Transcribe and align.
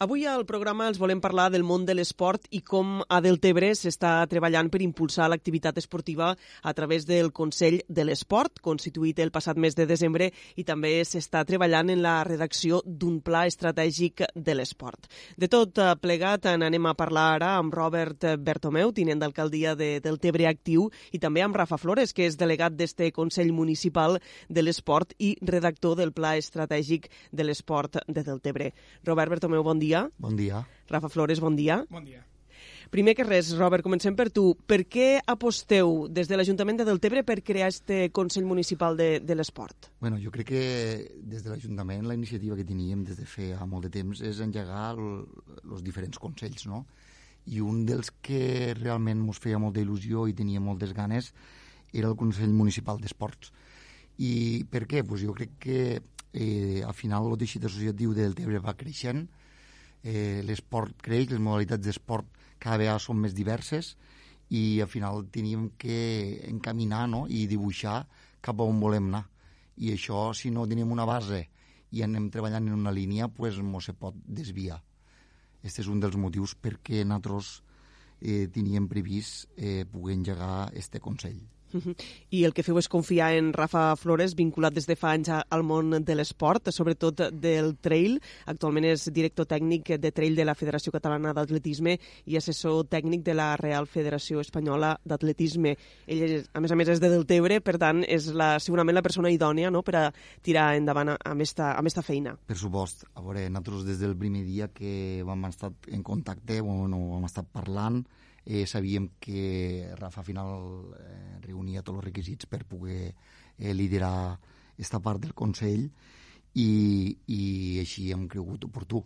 Avui 0.00 0.22
al 0.24 0.46
programa 0.48 0.86
els 0.88 0.96
volem 0.96 1.18
parlar 1.20 1.50
del 1.52 1.60
món 1.60 1.82
de 1.84 1.92
l'esport 1.92 2.46
i 2.56 2.62
com 2.64 3.02
a 3.04 3.18
Deltebre 3.20 3.66
s'està 3.76 4.14
treballant 4.32 4.70
per 4.72 4.78
impulsar 4.80 5.26
l'activitat 5.28 5.76
esportiva 5.76 6.30
a 6.64 6.72
través 6.72 7.04
del 7.04 7.28
Consell 7.36 7.82
de 7.84 8.06
l'Esport, 8.08 8.62
constituït 8.64 9.20
el 9.20 9.28
passat 9.30 9.60
mes 9.60 9.76
de 9.76 9.84
desembre, 9.84 10.30
i 10.56 10.64
també 10.64 10.94
s'està 11.04 11.42
treballant 11.44 11.92
en 11.92 12.00
la 12.00 12.14
redacció 12.24 12.78
d'un 12.86 13.18
pla 13.20 13.42
estratègic 13.50 14.22
de 14.32 14.54
l'esport. 14.56 15.04
De 15.36 15.50
tot 15.52 15.76
eh, 15.76 15.90
plegat 16.00 16.48
en 16.48 16.64
anem 16.64 16.88
a 16.88 16.96
parlar 16.96 17.26
ara 17.34 17.52
amb 17.58 17.76
Robert 17.76 18.24
Bertomeu, 18.40 18.94
tinent 18.96 19.20
d'alcaldia 19.20 19.76
de 19.76 19.90
Deltebre 20.00 20.48
Actiu, 20.48 20.88
i 21.12 21.20
també 21.20 21.44
amb 21.44 21.60
Rafa 21.60 21.76
Flores, 21.76 22.16
que 22.16 22.24
és 22.24 22.40
delegat 22.40 22.72
d'este 22.72 23.10
Consell 23.12 23.52
Municipal 23.52 24.16
de 24.48 24.64
l'Esport 24.64 25.12
i 25.18 25.34
redactor 25.44 26.00
del 26.00 26.16
pla 26.16 26.38
estratègic 26.40 27.12
de 27.36 27.44
l'esport 27.44 28.00
de 28.08 28.24
Deltebre. 28.24 28.72
Robert 29.04 29.36
Bertomeu, 29.36 29.60
bon 29.60 29.76
dia 29.76 29.89
dia. 29.90 30.10
Bon 30.18 30.36
dia. 30.36 30.66
Rafa 30.88 31.08
Flores, 31.08 31.40
bon 31.40 31.56
dia. 31.56 31.84
Bon 31.90 32.04
dia. 32.04 32.22
Primer 32.90 33.14
que 33.14 33.22
res, 33.22 33.52
Robert, 33.54 33.84
comencem 33.86 34.16
per 34.18 34.28
tu. 34.34 34.56
Per 34.66 34.82
què 34.90 35.20
aposteu 35.30 36.08
des 36.10 36.26
de 36.26 36.34
l'Ajuntament 36.34 36.80
de 36.80 36.86
Deltebre 36.88 37.22
per 37.26 37.38
crear 37.46 37.68
este 37.70 38.10
Consell 38.10 38.46
Municipal 38.46 38.98
de, 38.98 39.20
de 39.22 39.36
l'Esport? 39.38 39.92
Bueno, 40.02 40.18
jo 40.18 40.32
crec 40.34 40.50
que 40.50 40.64
des 41.22 41.44
de 41.44 41.52
l'Ajuntament 41.52 42.08
la 42.08 42.18
iniciativa 42.18 42.58
que 42.58 42.66
teníem 42.66 43.04
des 43.06 43.18
de 43.18 43.26
fer 43.30 43.52
molt 43.70 43.86
de 43.86 43.92
temps 43.94 44.22
és 44.26 44.42
engegar 44.42 44.90
els 44.98 45.86
diferents 45.86 46.18
consells, 46.18 46.66
no? 46.66 46.84
I 47.46 47.62
un 47.62 47.84
dels 47.86 48.10
que 48.22 48.74
realment 48.78 49.22
ens 49.22 49.42
feia 49.42 49.62
molta 49.62 49.82
il·lusió 49.82 50.26
i 50.26 50.36
tenia 50.36 50.62
moltes 50.62 50.92
ganes 50.94 51.30
era 51.94 52.10
el 52.10 52.18
Consell 52.18 52.50
Municipal 52.54 52.98
d'Esports. 52.98 53.54
I 54.18 54.66
per 54.70 54.84
què? 54.90 55.06
Pues 55.06 55.22
jo 55.22 55.34
crec 55.34 55.54
que 55.62 55.80
eh, 56.32 56.82
al 56.82 56.94
final 56.94 57.30
el 57.30 57.38
teixit 57.38 57.64
associatiu 57.70 58.12
de 58.14 58.26
Deltebre 58.26 58.60
va 58.62 58.76
creixent, 58.78 59.28
eh, 60.02 60.40
l'esport 60.46 60.96
creix, 61.02 61.30
les 61.30 61.42
modalitats 61.42 61.84
d'esport 61.84 62.26
cada 62.60 62.78
vegada 62.80 63.00
són 63.02 63.20
més 63.20 63.34
diverses 63.36 63.94
i 64.50 64.80
al 64.82 64.90
final 64.90 65.24
teníem 65.30 65.70
que 65.78 66.40
encaminar 66.50 67.06
no? 67.08 67.24
i 67.28 67.46
dibuixar 67.46 68.02
cap 68.40 68.60
a 68.60 68.66
on 68.66 68.80
volem 68.82 69.08
anar. 69.12 69.24
I 69.80 69.94
això, 69.94 70.30
si 70.36 70.50
no 70.50 70.66
tenim 70.68 70.90
una 70.92 71.06
base 71.08 71.44
i 71.96 72.02
anem 72.04 72.28
treballant 72.30 72.68
en 72.68 72.76
una 72.76 72.92
línia, 72.92 73.28
pues, 73.28 73.58
no 73.62 73.80
se 73.80 73.94
pot 73.94 74.16
desviar. 74.26 74.80
Aquest 75.60 75.82
és 75.84 75.88
un 75.92 76.00
dels 76.00 76.16
motius 76.16 76.54
perquè 76.56 77.04
nosaltres 77.04 77.60
eh, 78.20 78.48
teníem 78.52 78.88
previst 78.88 79.48
eh, 79.56 79.84
poder 79.88 80.18
engegar 80.18 80.70
este 80.74 81.00
Consell. 81.00 81.40
I 82.30 82.44
el 82.46 82.54
que 82.54 82.64
feu 82.66 82.78
és 82.80 82.88
confiar 82.90 83.30
en 83.38 83.52
Rafa 83.54 83.94
Flores, 84.00 84.34
vinculat 84.38 84.74
des 84.74 84.86
de 84.88 84.96
fa 84.98 85.12
anys 85.14 85.30
al 85.32 85.64
món 85.66 85.92
de 86.04 86.16
l'esport, 86.16 86.70
sobretot 86.74 87.22
del 87.32 87.74
trail. 87.82 88.18
Actualment 88.50 88.88
és 88.90 89.08
director 89.14 89.48
tècnic 89.50 89.94
de 90.00 90.12
trail 90.14 90.36
de 90.38 90.46
la 90.46 90.56
Federació 90.58 90.92
Catalana 90.94 91.34
d'Atletisme 91.36 91.96
i 92.26 92.38
assessor 92.38 92.86
tècnic 92.90 93.24
de 93.26 93.34
la 93.38 93.52
Real 93.60 93.86
Federació 93.90 94.40
Espanyola 94.40 94.96
d'Atletisme. 95.04 95.76
Ell, 96.06 96.24
és, 96.26 96.48
a 96.52 96.62
més 96.62 96.72
a 96.72 96.78
més, 96.78 96.92
és 96.96 97.02
de 97.02 97.10
Deltebre, 97.12 97.60
per 97.64 97.76
tant, 97.82 98.02
és 98.06 98.30
la, 98.34 98.52
segurament 98.62 98.96
la 98.96 99.04
persona 99.06 99.32
idònia 99.32 99.70
no?, 99.70 99.82
per 99.86 99.96
a 99.98 100.06
tirar 100.44 100.70
endavant 100.78 101.14
amb 101.14 101.44
esta, 101.44 101.74
amb 101.78 101.90
esta 101.90 102.04
feina. 102.06 102.36
Per 102.46 102.58
supost. 102.58 103.06
A 103.14 103.24
veure, 103.24 103.46
nosaltres 103.48 103.86
des 103.88 104.00
del 104.02 104.16
primer 104.18 104.44
dia 104.46 104.70
que 104.74 105.22
vam 105.26 105.46
estar 105.50 105.72
en 105.88 106.02
contacte, 106.06 106.60
bueno, 106.60 107.00
vam 107.14 107.28
estar 107.28 107.44
parlant, 107.46 108.02
eh, 108.44 108.66
sabíem 108.66 109.10
que 109.20 109.90
Rafa 109.98 110.22
final 110.22 110.94
eh, 110.98 111.38
reunia 111.46 111.82
tots 111.82 111.98
els 111.98 112.08
requisits 112.08 112.46
per 112.46 112.64
poder 112.64 113.12
eh, 113.58 113.74
liderar 113.74 114.38
aquesta 114.74 115.00
part 115.00 115.20
del 115.20 115.34
Consell 115.34 115.88
i, 116.54 116.70
i 117.26 117.42
així 117.82 118.10
hem 118.12 118.26
cregut 118.28 118.64
oportú. 118.66 119.04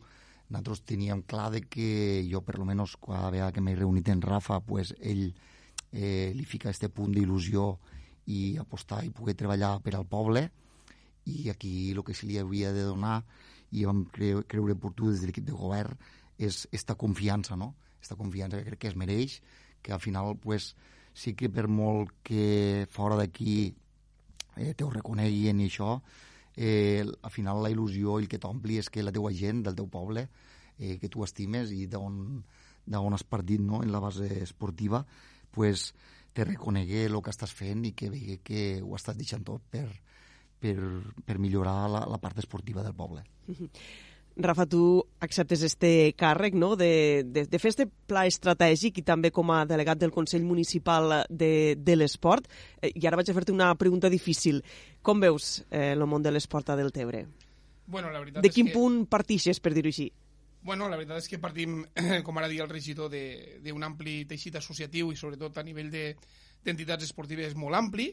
Nosaltres 0.49 0.85
teníem 0.85 1.23
clar 1.27 1.51
de 1.53 1.65
que 1.67 2.23
jo, 2.31 2.43
per 2.45 2.59
lo 2.59 2.65
menos, 2.65 2.97
cada 3.01 3.31
vegada 3.31 3.53
que 3.53 3.65
m'he 3.65 3.75
reunit 3.75 4.09
en 4.13 4.23
Rafa, 4.23 4.61
pues, 4.61 4.95
ell 5.01 5.33
eh, 5.93 6.33
li 6.35 6.45
fica 6.45 6.71
este 6.71 6.91
punt 6.93 7.15
d'il·lusió 7.15 7.73
i 8.27 8.57
apostar 8.61 9.03
i 9.05 9.13
poder 9.13 9.35
treballar 9.37 9.79
per 9.85 9.95
al 9.97 10.07
poble 10.09 10.49
i 11.25 11.49
aquí 11.51 11.93
el 11.93 12.03
que 12.05 12.15
se 12.15 12.27
li 12.27 12.39
havia 12.39 12.73
de 12.73 12.85
donar 12.85 13.23
i 13.73 13.85
vam 13.85 14.05
cre 14.13 14.45
creure 14.49 14.77
oportú 14.77 15.11
des 15.11 15.21
de 15.21 15.29
l'equip 15.29 15.47
de 15.49 15.57
govern 15.57 15.97
és 16.39 16.67
esta 16.73 16.97
confiança, 16.99 17.57
no? 17.57 17.75
Aquesta 18.05 18.21
confiança 18.21 18.61
que 18.61 18.69
crec 18.69 18.85
que 18.85 18.93
es 18.93 18.97
mereix, 19.01 19.41
que 19.81 19.93
al 19.93 20.01
final 20.01 20.37
pues, 20.37 20.75
sí 21.17 21.33
que 21.33 21.49
per 21.49 21.67
molt 21.73 22.13
que 22.23 22.87
fora 22.93 23.17
d'aquí 23.17 23.73
eh, 24.57 24.75
te 24.77 24.85
ho 24.85 24.91
reconeguin 24.93 25.63
i 25.65 25.71
això, 25.71 25.97
eh, 26.55 27.01
al 27.01 27.33
final 27.33 27.63
la 27.65 27.73
il·lusió 27.73 28.19
i 28.19 28.27
el 28.27 28.29
que 28.29 28.41
t'ompli 28.43 28.79
és 28.83 28.91
que 28.93 29.03
la 29.03 29.15
teua 29.15 29.33
gent 29.33 29.65
del 29.65 29.79
teu 29.81 29.89
poble, 29.89 30.29
eh, 30.79 30.99
que 31.01 31.09
tu 31.09 31.25
estimes 31.25 31.73
i 31.73 31.87
d'on 31.89 32.45
has 33.15 33.25
partit 33.25 33.61
no? 33.65 33.83
en 33.83 33.91
la 33.91 34.03
base 34.05 34.29
esportiva, 34.43 35.07
pues, 35.51 35.95
te 36.35 36.45
reconegue 36.45 37.07
el 37.07 37.21
que 37.23 37.33
estàs 37.33 37.53
fent 37.55 37.87
i 37.87 37.95
que 37.95 38.11
vegi 38.11 38.41
que 38.43 38.83
ho 38.83 38.97
estàs 38.99 39.17
deixant 39.17 39.45
tot 39.47 39.63
per, 39.71 39.87
per, 40.61 40.77
per 41.25 41.39
millorar 41.39 41.87
la, 41.89 42.03
la 42.11 42.19
part 42.19 42.43
esportiva 42.43 42.83
del 42.83 42.95
poble. 42.95 43.25
Mm 43.47 43.55
-hmm. 43.59 43.71
Rafa, 44.37 44.67
tu 44.67 45.07
acceptes 45.23 45.63
este 45.63 46.13
càrrec 46.19 46.57
no? 46.59 46.75
de, 46.75 47.23
de, 47.23 47.45
de 47.47 47.59
fer 47.63 47.71
este 47.71 47.87
pla 47.87 48.25
estratègic 48.27 48.99
i 48.99 49.05
també 49.07 49.31
com 49.31 49.53
a 49.55 49.61
delegat 49.69 50.01
del 50.01 50.11
Consell 50.15 50.43
Municipal 50.43 51.21
de, 51.31 51.77
de 51.79 51.95
l'Esport. 51.95 52.49
Eh, 52.83 52.91
I 52.99 53.07
ara 53.07 53.21
vaig 53.21 53.31
a 53.31 53.37
fer-te 53.37 53.55
una 53.55 53.71
pregunta 53.79 54.11
difícil. 54.11 54.59
Com 55.07 55.23
veus 55.23 55.63
eh, 55.71 55.93
el 55.93 56.03
món 56.11 56.25
de 56.25 56.33
l'esport 56.35 56.73
a 56.73 56.77
Deltebre? 56.77 57.25
Bueno, 57.87 58.11
la 58.11 58.19
veritat 58.19 58.43
de 58.43 58.51
quin 58.51 58.73
que... 58.73 58.75
punt 58.75 59.05
partixes, 59.07 59.61
per 59.63 59.75
dir-ho 59.77 59.93
així? 59.93 60.09
Bueno, 60.65 60.89
la 60.89 60.97
veritat 60.97 61.21
és 61.21 61.29
que 61.31 61.39
partim, 61.39 61.83
com 62.27 62.41
ara 62.41 62.49
dia 62.51 62.65
el 62.65 62.73
regidor, 62.73 63.13
d'un 63.63 63.87
ampli 63.87 64.25
teixit 64.27 64.57
associatiu 64.59 65.13
i 65.13 65.21
sobretot 65.21 65.61
a 65.61 65.67
nivell 65.67 65.93
d'entitats 65.93 67.05
de, 67.05 67.07
esportives 67.07 67.55
molt 67.55 67.79
ampli, 67.79 68.09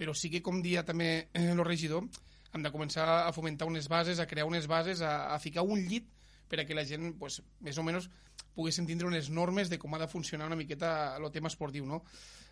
però 0.00 0.16
sí 0.16 0.32
que, 0.32 0.40
com 0.42 0.62
dia 0.64 0.82
també 0.88 1.28
el 1.36 1.60
regidor, 1.62 2.08
hem 2.54 2.64
de 2.64 2.72
començar 2.74 3.06
a 3.26 3.32
fomentar 3.32 3.68
unes 3.68 3.88
bases, 3.88 4.18
a 4.18 4.26
crear 4.26 4.46
unes 4.48 4.66
bases, 4.66 5.02
a, 5.02 5.34
a 5.34 5.38
ficar 5.38 5.62
un 5.62 5.84
llit 5.86 6.08
per 6.50 6.60
a 6.60 6.66
que 6.66 6.74
la 6.74 6.84
gent, 6.84 7.14
pues, 7.18 7.38
més 7.62 7.78
o 7.78 7.84
menys, 7.86 8.10
pogués 8.56 8.80
entendre 8.82 9.06
unes 9.06 9.30
normes 9.30 9.70
de 9.70 9.78
com 9.78 9.94
ha 9.94 10.00
de 10.02 10.10
funcionar 10.10 10.48
una 10.50 10.58
miqueta 10.58 11.16
el 11.16 11.30
tema 11.30 11.48
esportiu, 11.48 11.86
no? 11.86 12.02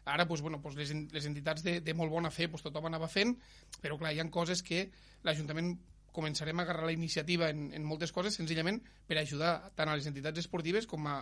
Ara, 0.08 0.26
pues, 0.28 0.40
bueno, 0.40 0.62
pues 0.62 0.76
les, 0.78 0.94
les 1.12 1.26
entitats 1.26 1.64
de, 1.66 1.80
de 1.84 1.94
molt 1.94 2.12
bona 2.12 2.30
fe 2.30 2.48
pues, 2.48 2.62
tothom 2.62 2.86
anava 2.86 3.10
fent, 3.10 3.34
però 3.82 3.98
clar, 3.98 4.14
hi 4.14 4.22
ha 4.22 4.28
coses 4.30 4.62
que 4.62 4.86
l'Ajuntament 5.26 5.74
començarem 6.14 6.58
a 6.58 6.64
agarrar 6.64 6.86
la 6.86 6.94
iniciativa 6.94 7.50
en, 7.50 7.68
en 7.74 7.84
moltes 7.84 8.14
coses 8.14 8.38
senzillament 8.38 8.80
per 9.06 9.18
ajudar 9.20 9.72
tant 9.76 9.90
a 9.90 9.96
les 9.98 10.06
entitats 10.08 10.40
esportives 10.40 10.86
com 10.88 11.06
a, 11.06 11.18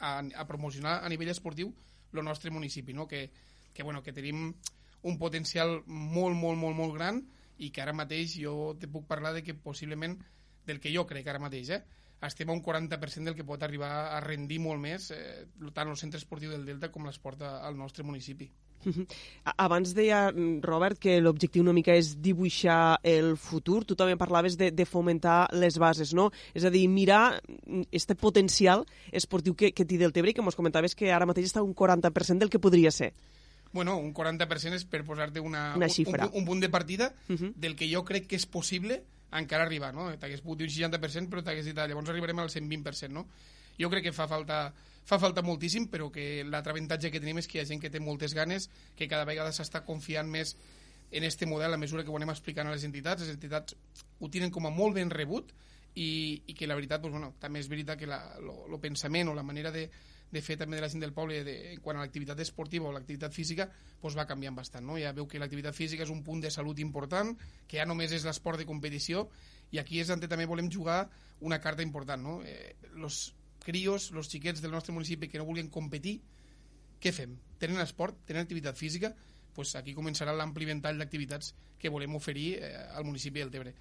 a, 0.00 0.16
a 0.20 0.46
promocionar 0.48 0.98
a 1.04 1.12
nivell 1.12 1.30
esportiu 1.32 1.70
el 2.14 2.24
nostre 2.24 2.50
municipi, 2.50 2.92
no? 2.94 3.06
que, 3.06 3.28
que, 3.72 3.82
bueno, 3.82 4.02
que 4.02 4.12
tenim 4.12 4.52
un 5.04 5.16
potencial 5.18 5.80
molt, 5.86 6.36
molt, 6.36 6.58
molt, 6.58 6.76
molt 6.76 6.94
gran 6.94 7.22
i 7.58 7.70
que 7.70 7.82
ara 7.82 7.94
mateix 7.96 8.38
jo 8.40 8.74
te 8.80 8.90
puc 8.90 9.06
parlar 9.06 9.34
de 9.34 9.42
que 9.42 9.54
possiblement, 9.54 10.18
del 10.66 10.80
que 10.80 10.92
jo 10.94 11.06
crec 11.06 11.28
ara 11.28 11.42
mateix, 11.42 11.70
eh, 11.70 11.82
estem 12.24 12.48
a 12.48 12.54
un 12.54 12.62
40% 12.62 13.30
del 13.30 13.36
que 13.36 13.44
pot 13.44 13.62
arribar 13.62 13.90
a 14.16 14.20
rendir 14.24 14.60
molt 14.62 14.80
més 14.80 15.10
eh, 15.12 15.44
tant 15.74 15.90
el 15.90 15.98
centre 16.00 16.20
esportiu 16.20 16.52
del 16.52 16.64
Delta 16.64 16.90
com 16.92 17.04
l'esport 17.04 17.42
al 17.44 17.76
nostre 17.76 18.04
municipi. 18.04 18.48
Abans 19.64 19.94
deia 19.96 20.28
Robert 20.62 20.98
que 21.00 21.18
l'objectiu 21.20 21.64
una 21.64 21.74
mica 21.76 21.94
és 21.96 22.14
dibuixar 22.20 22.98
el 23.02 23.34
futur. 23.40 23.82
Tu 23.84 23.96
també 23.98 24.16
parlaves 24.20 24.58
de, 24.60 24.70
de 24.72 24.86
fomentar 24.88 25.48
les 25.56 25.78
bases, 25.80 26.14
no? 26.16 26.30
És 26.54 26.64
a 26.64 26.72
dir, 26.74 26.86
mirar 26.88 27.40
este 27.92 28.16
potencial 28.16 28.84
esportiu 29.12 29.56
que, 29.56 29.72
que 29.72 29.86
té 29.88 30.00
Deltebre 30.00 30.32
i 30.32 30.36
que 30.36 30.44
ens 30.44 30.58
comentaves 30.58 30.96
que 30.98 31.12
ara 31.12 31.28
mateix 31.28 31.50
està 31.50 31.64
un 31.64 31.74
40% 31.74 32.44
del 32.44 32.52
que 32.52 32.62
podria 32.62 32.92
ser. 32.94 33.14
Bueno, 33.74 33.96
un 33.98 34.12
40% 34.14 34.78
és 34.78 34.84
per 34.86 35.02
posar-te 35.02 35.42
una, 35.42 35.72
una 35.74 35.88
xifra. 35.90 36.28
Un, 36.30 36.38
un, 36.38 36.44
punt 36.46 36.60
de 36.62 36.70
partida 36.70 37.10
uh 37.26 37.34
-huh. 37.34 37.52
del 37.56 37.74
que 37.74 37.90
jo 37.90 38.04
crec 38.04 38.28
que 38.30 38.36
és 38.36 38.46
possible 38.46 39.02
encara 39.32 39.64
arribar, 39.64 39.92
no? 39.92 40.06
T'hagués 40.16 40.42
pogut 40.42 40.58
dir 40.58 40.68
un 40.68 40.92
60%, 40.92 41.28
però 41.28 41.42
t'hagués 41.42 41.66
dit, 41.66 41.78
ah, 41.78 41.88
llavors 41.88 42.08
arribarem 42.08 42.38
al 42.38 42.50
120%, 42.50 43.10
no? 43.10 43.26
Jo 43.76 43.90
crec 43.90 44.04
que 44.04 44.12
fa 44.12 44.28
falta, 44.28 44.72
fa 45.04 45.18
falta 45.18 45.42
moltíssim, 45.42 45.88
però 45.90 46.10
que 46.12 46.44
l'altre 46.44 46.70
avantatge 46.70 47.10
que 47.10 47.20
tenim 47.20 47.38
és 47.38 47.48
que 47.48 47.58
hi 47.58 47.62
ha 47.62 47.66
gent 47.66 47.80
que 47.80 47.90
té 47.90 47.98
moltes 47.98 48.32
ganes, 48.32 48.70
que 48.94 49.08
cada 49.08 49.24
vegada 49.24 49.50
s'està 49.50 49.82
confiant 49.84 50.30
més 50.30 50.56
en 51.10 51.24
este 51.24 51.46
model 51.46 51.74
a 51.74 51.76
mesura 51.76 52.04
que 52.04 52.10
ho 52.10 52.16
anem 52.16 52.30
explicant 52.30 52.68
a 52.68 52.70
les 52.70 52.84
entitats. 52.84 53.22
Les 53.22 53.34
entitats 53.34 53.74
ho 54.20 54.28
tenen 54.30 54.50
com 54.50 54.66
a 54.66 54.70
molt 54.70 54.94
ben 54.94 55.10
rebut 55.10 55.52
i, 55.94 56.42
i 56.46 56.54
que 56.54 56.66
la 56.66 56.74
veritat, 56.74 57.02
doncs, 57.02 57.18
bueno, 57.18 57.34
també 57.40 57.58
és 57.58 57.68
veritat 57.68 57.98
que 57.98 58.06
el 58.06 58.80
pensament 58.80 59.28
o 59.28 59.34
la 59.34 59.42
manera 59.42 59.70
de, 59.74 59.88
de 60.32 60.42
fer 60.42 60.56
també 60.58 60.76
de 60.76 60.82
la 60.82 60.90
gent 60.90 61.02
del 61.04 61.12
poble 61.14 61.42
de, 61.46 61.54
quan 61.82 61.98
a 61.98 62.02
l'activitat 62.02 62.40
esportiva 62.42 62.88
o 62.88 62.92
l'activitat 62.94 63.32
física 63.34 63.68
doncs 64.02 64.16
va 64.18 64.26
canviant 64.26 64.56
bastant. 64.56 64.84
No? 64.86 64.98
Ja 64.98 65.12
veu 65.16 65.28
que 65.30 65.38
l'activitat 65.38 65.76
física 65.76 66.04
és 66.04 66.12
un 66.12 66.24
punt 66.26 66.42
de 66.42 66.50
salut 66.50 66.80
important, 66.82 67.34
que 67.68 67.78
ja 67.78 67.86
només 67.86 68.12
és 68.12 68.26
l'esport 68.26 68.58
de 68.60 68.66
competició, 68.68 69.28
i 69.70 69.78
aquí 69.78 70.00
és 70.00 70.10
on 70.10 70.20
també 70.20 70.46
volem 70.46 70.70
jugar 70.70 71.08
una 71.40 71.60
carta 71.60 71.82
important. 71.82 72.22
No? 72.22 72.40
Eh, 72.44 72.76
los 72.94 73.34
crios, 73.64 74.10
los 74.12 74.28
xiquets 74.28 74.60
del 74.60 74.74
nostre 74.74 74.92
municipi 74.92 75.28
que 75.28 75.38
no 75.38 75.46
vulguin 75.48 75.70
competir, 75.72 76.18
què 77.00 77.12
fem? 77.12 77.38
Tenen 77.60 77.80
esport, 77.82 78.20
tenen 78.26 78.44
activitat 78.44 78.76
física, 78.76 79.14
pues 79.54 79.74
aquí 79.78 79.94
començarà 79.94 80.34
l'ampli 80.34 80.66
ventall 80.66 80.98
d'activitats 80.98 81.54
que 81.78 81.92
volem 81.92 82.16
oferir 82.16 82.54
eh, 82.58 82.74
al 82.96 83.04
municipi 83.04 83.40
del 83.40 83.52
Tebre. 83.54 83.74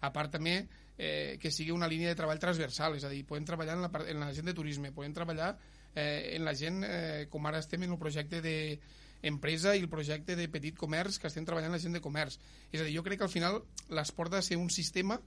A 0.00 0.10
part 0.12 0.32
també 0.32 0.54
eh, 0.96 1.36
que 1.40 1.52
sigui 1.52 1.74
una 1.76 1.88
línia 1.88 2.10
de 2.10 2.18
treball 2.18 2.40
transversal, 2.40 2.96
és 2.96 3.04
a 3.04 3.12
dir, 3.12 3.22
podem 3.28 3.46
treballar 3.48 3.76
en 3.78 3.84
la, 3.86 3.90
en 4.08 4.20
la 4.24 4.32
gent 4.36 4.48
de 4.48 4.56
turisme, 4.56 4.94
podem 4.96 5.14
treballar 5.16 5.54
eh, 5.94 6.36
en 6.36 6.44
la 6.44 6.54
gent, 6.54 6.82
eh, 6.86 7.26
com 7.30 7.46
ara 7.46 7.60
estem 7.62 7.82
en 7.86 7.92
el 7.92 7.98
projecte 7.98 8.40
de 8.44 8.78
empresa 9.22 9.74
i 9.76 9.82
el 9.84 9.90
projecte 9.92 10.36
de 10.36 10.48
petit 10.48 10.76
comerç 10.78 11.18
que 11.20 11.28
estem 11.28 11.44
treballant 11.44 11.74
la 11.74 11.82
gent 11.82 11.96
de 11.96 12.02
comerç. 12.04 12.38
És 12.72 12.80
a 12.80 12.86
dir, 12.86 12.94
jo 12.96 13.04
crec 13.04 13.20
que 13.20 13.28
al 13.28 13.32
final 13.32 13.60
l'esport 13.90 14.32
ha 14.32 14.40
de 14.40 14.48
ser 14.48 14.58
un 14.60 14.70
sistema 14.70 15.20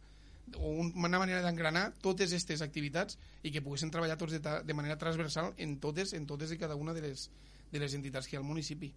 o 0.57 0.73
una 0.83 1.19
manera 1.19 1.41
d'engranar 1.41 1.93
totes 2.03 2.33
aquestes 2.33 2.61
activitats 2.65 3.17
i 3.43 3.51
que 3.51 3.61
poguessin 3.63 3.91
treballar 3.93 4.17
tots 4.19 4.35
de, 4.35 4.55
de 4.65 4.75
manera 4.75 4.97
transversal 4.99 5.53
en 5.57 5.77
totes, 5.79 6.13
en 6.13 6.27
totes 6.27 6.51
i 6.51 6.59
cada 6.59 6.75
una 6.75 6.93
de 6.93 7.05
les, 7.05 7.29
de 7.73 7.81
les 7.81 7.95
entitats 7.97 8.29
que 8.29 8.35
hi 8.35 8.39
ha 8.39 8.41
al 8.41 8.47
municipi. 8.47 8.91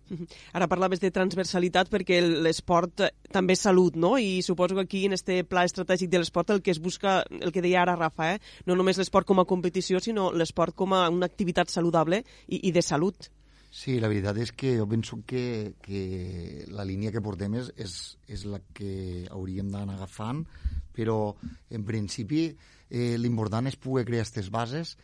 Ara 0.56 0.68
parlaves 0.70 1.00
de 1.02 1.10
transversalitat 1.14 1.90
perquè 1.92 2.20
l'esport 2.22 3.06
també 3.32 3.56
és 3.56 3.64
salut, 3.64 3.96
no? 3.96 4.16
I 4.20 4.42
suposo 4.44 4.76
que 4.76 4.84
aquí 4.84 5.04
en 5.08 5.16
este 5.16 5.42
pla 5.48 5.64
estratègic 5.66 6.12
de 6.12 6.20
l'esport 6.20 6.52
el 6.52 6.62
que 6.62 6.74
es 6.74 6.82
busca, 6.82 7.22
el 7.40 7.52
que 7.52 7.64
deia 7.64 7.82
ara 7.82 7.96
Rafa, 7.96 8.34
eh? 8.34 8.42
no 8.66 8.76
només 8.76 9.00
l'esport 9.00 9.26
com 9.26 9.40
a 9.40 9.48
competició, 9.48 10.00
sinó 10.00 10.28
l'esport 10.32 10.76
com 10.76 10.94
a 10.94 11.08
una 11.10 11.26
activitat 11.26 11.72
saludable 11.72 12.22
i, 12.46 12.68
i 12.68 12.72
de 12.76 12.84
salut. 12.84 13.30
Sí, 13.76 13.98
la 14.00 14.08
veritat 14.08 14.38
és 14.40 14.52
que 14.56 14.76
jo 14.78 14.86
penso 14.88 15.18
que, 15.28 15.74
que 15.84 16.64
la 16.72 16.84
línia 16.88 17.10
que 17.12 17.20
portem 17.20 17.58
és, 17.58 17.72
és, 17.76 17.96
és 18.28 18.46
la 18.48 18.62
que 18.76 19.26
hauríem 19.28 19.68
d'anar 19.72 19.98
agafant, 19.98 20.44
però 20.96 21.34
en 21.68 21.84
principi 21.84 22.46
eh, 22.48 23.16
l'important 23.20 23.68
és 23.68 23.76
poder 23.76 24.06
crear 24.08 24.24
aquestes 24.24 24.48
bases 24.54 24.94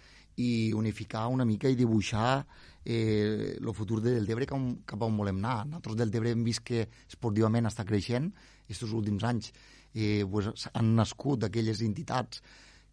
i 0.40 0.72
unificar 0.72 1.26
una 1.28 1.44
mica 1.44 1.68
i 1.68 1.76
dibuixar 1.76 2.46
eh, 2.84 3.58
el 3.60 3.74
futur 3.74 4.00
de 4.02 4.16
Deltebre 4.16 4.48
cap, 4.50 4.66
cap 4.86 5.04
on 5.06 5.16
volem 5.18 5.38
anar. 5.42 5.62
Nosaltres 5.66 6.00
Deltebre 6.00 6.34
hem 6.34 6.42
vist 6.46 6.64
que 6.66 6.86
esportivament 7.08 7.70
està 7.70 7.86
creixent 7.88 8.30
aquests 8.66 8.92
últims 8.92 9.24
anys. 9.28 9.52
Eh, 9.92 10.24
pues, 10.28 10.68
han 10.72 10.94
nascut 10.96 11.44
aquelles 11.44 11.82
entitats 11.84 12.42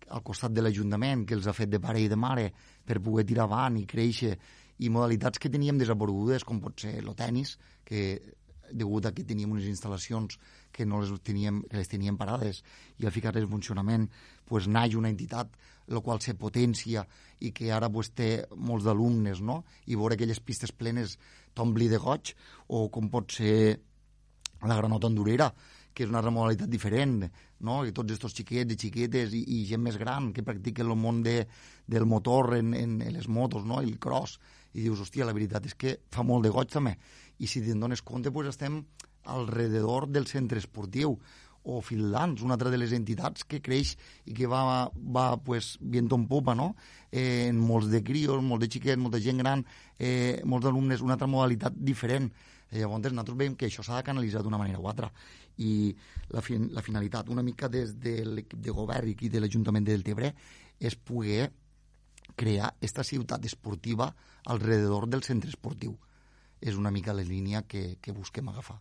al 0.10 0.24
costat 0.26 0.54
de 0.56 0.64
l'Ajuntament 0.66 1.26
que 1.28 1.38
els 1.38 1.48
ha 1.48 1.54
fet 1.54 1.70
de 1.70 1.80
pare 1.82 2.02
i 2.02 2.10
de 2.10 2.18
mare 2.18 2.50
per 2.86 3.02
poder 3.04 3.28
tirar 3.30 3.46
avant 3.46 3.78
i 3.78 3.86
créixer 3.86 4.34
i 4.80 4.90
modalitats 4.90 5.40
que 5.40 5.52
teníem 5.52 5.78
desaparegudes, 5.78 6.46
com 6.48 6.62
pot 6.64 6.86
ser 6.86 6.96
el 7.02 7.12
tennis, 7.16 7.58
que 7.86 8.22
degut 8.72 9.06
a 9.06 9.14
que 9.16 9.26
teníem 9.28 9.52
unes 9.56 9.68
instal·lacions 9.70 10.38
que 10.72 10.86
no 10.86 11.02
les 11.02 11.12
teníem, 11.26 11.64
que 11.70 11.78
les 11.78 11.90
teníem 11.92 12.18
parades 12.18 12.64
i 13.00 13.06
al 13.06 13.16
ficar-les 13.16 13.46
en 13.46 13.52
funcionament 13.52 14.08
pues, 14.46 14.68
naix 14.68 14.96
una 14.96 15.12
entitat 15.12 15.56
la 15.90 16.02
qual 16.06 16.22
se 16.22 16.36
potència 16.38 17.06
i 17.42 17.52
que 17.56 17.72
ara 17.74 17.90
pues, 17.90 18.12
té 18.14 18.46
molts 18.56 18.86
d'alumnes 18.86 19.42
no? 19.42 19.64
i 19.88 19.98
veure 19.98 20.18
aquelles 20.18 20.40
pistes 20.40 20.72
plenes 20.72 21.18
t'ompli 21.58 21.90
de 21.90 21.98
goig 21.98 22.34
o 22.68 22.88
com 22.94 23.10
pot 23.10 23.32
ser 23.40 23.80
la 24.68 24.78
granota 24.78 25.08
endurera 25.08 25.50
que 25.94 26.06
és 26.06 26.12
una 26.12 26.22
remodalitat 26.24 26.70
diferent, 26.72 27.26
no? 27.66 27.82
i 27.84 27.92
tots 27.96 28.14
aquests 28.16 28.38
xiquets 28.40 28.76
i 28.76 28.78
xiquetes 28.80 29.34
i, 29.36 29.42
i 29.58 29.58
gent 29.68 29.82
més 29.84 29.98
gran 30.00 30.30
que 30.36 30.46
practiquen 30.48 30.88
el 30.88 30.96
món 31.00 31.24
de, 31.26 31.42
del 31.90 32.06
motor 32.08 32.54
en, 32.60 32.74
en, 32.78 33.00
en 33.04 33.18
les 33.18 33.28
motos, 33.28 33.66
no? 33.68 33.82
el 33.84 33.98
cross, 34.00 34.38
i 34.74 34.86
dius, 34.86 35.02
hòstia, 35.02 35.26
la 35.26 35.36
veritat 35.36 35.66
és 35.66 35.76
que 35.76 35.98
fa 36.14 36.24
molt 36.24 36.46
de 36.46 36.54
goig 36.54 36.70
també. 36.72 36.96
I 37.40 37.48
si 37.48 37.62
te'n 37.66 37.80
dones 37.80 38.04
compte, 38.06 38.32
pues, 38.32 38.50
estem 38.52 38.84
alrededor 39.30 40.08
del 40.10 40.28
centre 40.28 40.60
esportiu 40.60 41.18
o 41.64 41.82
Finlands, 41.82 42.42
una 42.42 42.56
altra 42.56 42.72
de 42.72 42.78
les 42.80 42.94
entitats 42.96 43.44
que 43.46 43.60
creix 43.62 43.96
i 44.26 44.34
que 44.34 44.48
va, 44.48 44.90
va 44.90 45.26
pues, 45.44 45.78
viento 45.82 46.16
en 46.16 46.26
popa, 46.28 46.56
no? 46.56 46.74
Eh, 47.12 47.50
en 47.50 47.60
molts 47.60 47.90
de 47.92 48.02
crios, 48.04 48.42
molts 48.44 48.66
de 48.66 48.72
xiquets, 48.72 49.02
molta 49.02 49.20
gent 49.22 49.44
gran, 49.44 49.66
eh, 49.98 50.42
molts 50.46 50.70
alumnes, 50.70 51.04
una 51.06 51.18
altra 51.18 51.28
modalitat 51.28 51.76
diferent. 51.76 52.32
Eh, 52.72 52.80
llavors, 52.80 53.12
nosaltres 53.12 53.38
veiem 53.38 53.58
que 53.58 53.68
això 53.68 53.84
s'ha 53.84 54.00
de 54.00 54.08
canalitzar 54.08 54.44
d'una 54.46 54.62
manera 54.62 54.80
o 54.80 54.88
altra. 54.90 55.12
I 55.60 55.94
la, 56.32 56.42
fin 56.46 56.70
la 56.74 56.86
finalitat, 56.86 57.30
una 57.30 57.44
mica 57.44 57.68
des 57.68 57.98
de 58.00 58.22
l'equip 58.26 58.62
de 58.64 58.72
govern 58.72 59.10
i 59.10 59.30
de 59.30 59.42
l'Ajuntament 59.42 59.86
de 59.86 59.98
Deltebre, 59.98 60.34
és 60.80 60.96
poder 60.96 61.50
crear 62.40 62.70
aquesta 62.72 63.04
ciutat 63.04 63.46
esportiva 63.46 64.14
alrededor 64.46 65.10
del 65.12 65.26
centre 65.28 65.52
esportiu. 65.52 65.98
És 66.60 66.80
una 66.80 66.92
mica 66.92 67.16
la 67.16 67.26
línia 67.28 67.64
que, 67.68 67.98
que 68.02 68.16
busquem 68.16 68.48
agafar. 68.52 68.80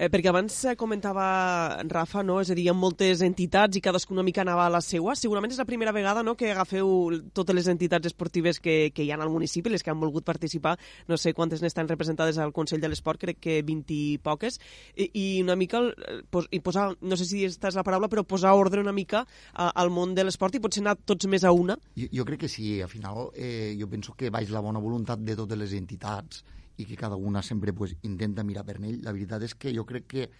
Eh, 0.00 0.08
perquè 0.08 0.30
abans 0.30 0.54
comentava 0.80 1.82
Rafa, 1.88 2.22
no? 2.24 2.38
és 2.40 2.50
a 2.50 2.56
dir, 2.56 2.64
hi 2.64 2.70
ha 2.72 2.76
moltes 2.76 3.20
entitats 3.26 3.76
i 3.76 3.82
cadascuna 3.84 4.24
mica 4.24 4.40
anava 4.44 4.64
a 4.66 4.72
la 4.72 4.80
seua. 4.84 5.14
Segurament 5.18 5.52
és 5.52 5.60
la 5.60 5.66
primera 5.68 5.92
vegada 5.92 6.22
no, 6.24 6.36
que 6.38 6.50
agafeu 6.52 7.20
totes 7.36 7.56
les 7.56 7.68
entitats 7.68 8.08
esportives 8.08 8.60
que, 8.64 8.92
que 8.94 9.04
hi 9.04 9.10
ha 9.12 9.18
al 9.20 9.32
municipi, 9.32 9.72
les 9.72 9.84
que 9.84 9.92
han 9.92 10.00
volgut 10.00 10.24
participar, 10.24 10.76
no 11.08 11.18
sé 11.20 11.34
quantes 11.36 11.60
n'estan 11.60 11.90
representades 11.90 12.38
al 12.38 12.54
Consell 12.56 12.80
de 12.80 12.88
l'Esport, 12.88 13.20
crec 13.20 13.40
que 13.40 13.58
20 13.66 13.96
i 13.96 14.18
poques, 14.22 14.60
i, 14.96 15.10
i 15.12 15.26
una 15.44 15.56
mica, 15.60 15.82
pos, 16.30 16.48
i 16.50 16.62
posar, 16.64 16.90
no 17.00 17.18
sé 17.20 17.28
si 17.28 17.44
aquesta 17.44 17.68
és 17.74 17.78
la 17.78 17.84
paraula, 17.84 18.08
però 18.08 18.24
posar 18.24 18.54
ordre 18.56 18.80
una 18.80 18.94
mica 18.96 19.26
a, 19.52 19.68
al 19.68 19.92
món 19.92 20.14
de 20.16 20.24
l'esport 20.24 20.56
i 20.56 20.62
potser 20.62 20.84
anar 20.84 20.96
tots 21.04 21.28
més 21.28 21.44
a 21.44 21.52
una. 21.52 21.76
Jo, 21.98 22.08
jo 22.20 22.26
crec 22.28 22.46
que 22.46 22.52
sí, 22.52 22.78
al 22.80 22.88
final 22.92 23.28
eh, 23.34 23.76
jo 23.78 23.90
penso 23.90 24.16
que 24.16 24.32
vaig 24.32 24.48
la 24.54 24.64
bona 24.64 24.80
voluntat 24.80 25.20
de 25.20 25.36
totes 25.36 25.60
les 25.60 25.76
entitats 25.76 26.44
i 26.80 26.86
que 26.88 26.96
cada 26.96 27.16
una 27.16 27.42
sempre 27.44 27.74
pues, 27.76 27.96
intenta 28.02 28.44
mirar 28.46 28.64
per 28.64 28.78
ell. 28.80 29.02
La 29.04 29.12
veritat 29.12 29.44
és 29.44 29.54
que 29.54 29.74
jo 29.76 29.84
crec 29.88 30.08
que 30.08 30.30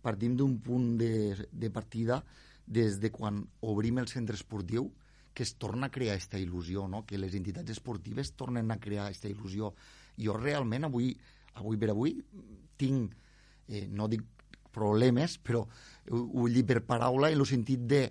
partim 0.00 0.36
d'un 0.36 0.56
punt 0.64 0.96
de, 1.00 1.36
de 1.52 1.70
partida 1.70 2.22
des 2.66 2.98
de 3.02 3.10
quan 3.12 3.42
obrim 3.66 4.00
el 4.00 4.08
centre 4.08 4.38
esportiu 4.38 4.88
que 5.34 5.44
es 5.44 5.54
torna 5.56 5.86
a 5.86 5.94
crear 5.94 6.16
aquesta 6.16 6.40
il·lusió, 6.40 6.88
no? 6.90 7.04
que 7.06 7.18
les 7.18 7.34
entitats 7.38 7.70
esportives 7.70 8.32
tornen 8.34 8.70
a 8.70 8.80
crear 8.82 9.06
aquesta 9.06 9.28
il·lusió. 9.30 9.70
Jo 10.18 10.34
realment 10.36 10.88
avui, 10.88 11.12
avui 11.60 11.78
per 11.78 11.92
avui 11.92 12.16
tinc, 12.80 13.14
eh, 13.68 13.86
no 13.86 14.08
dic 14.10 14.24
problemes, 14.74 15.36
però 15.38 15.62
ho, 15.62 16.18
ho 16.18 16.48
dir 16.48 16.64
per 16.66 16.80
paraula 16.86 17.30
en 17.30 17.38
el 17.38 17.46
sentit 17.46 17.86
de 17.86 18.02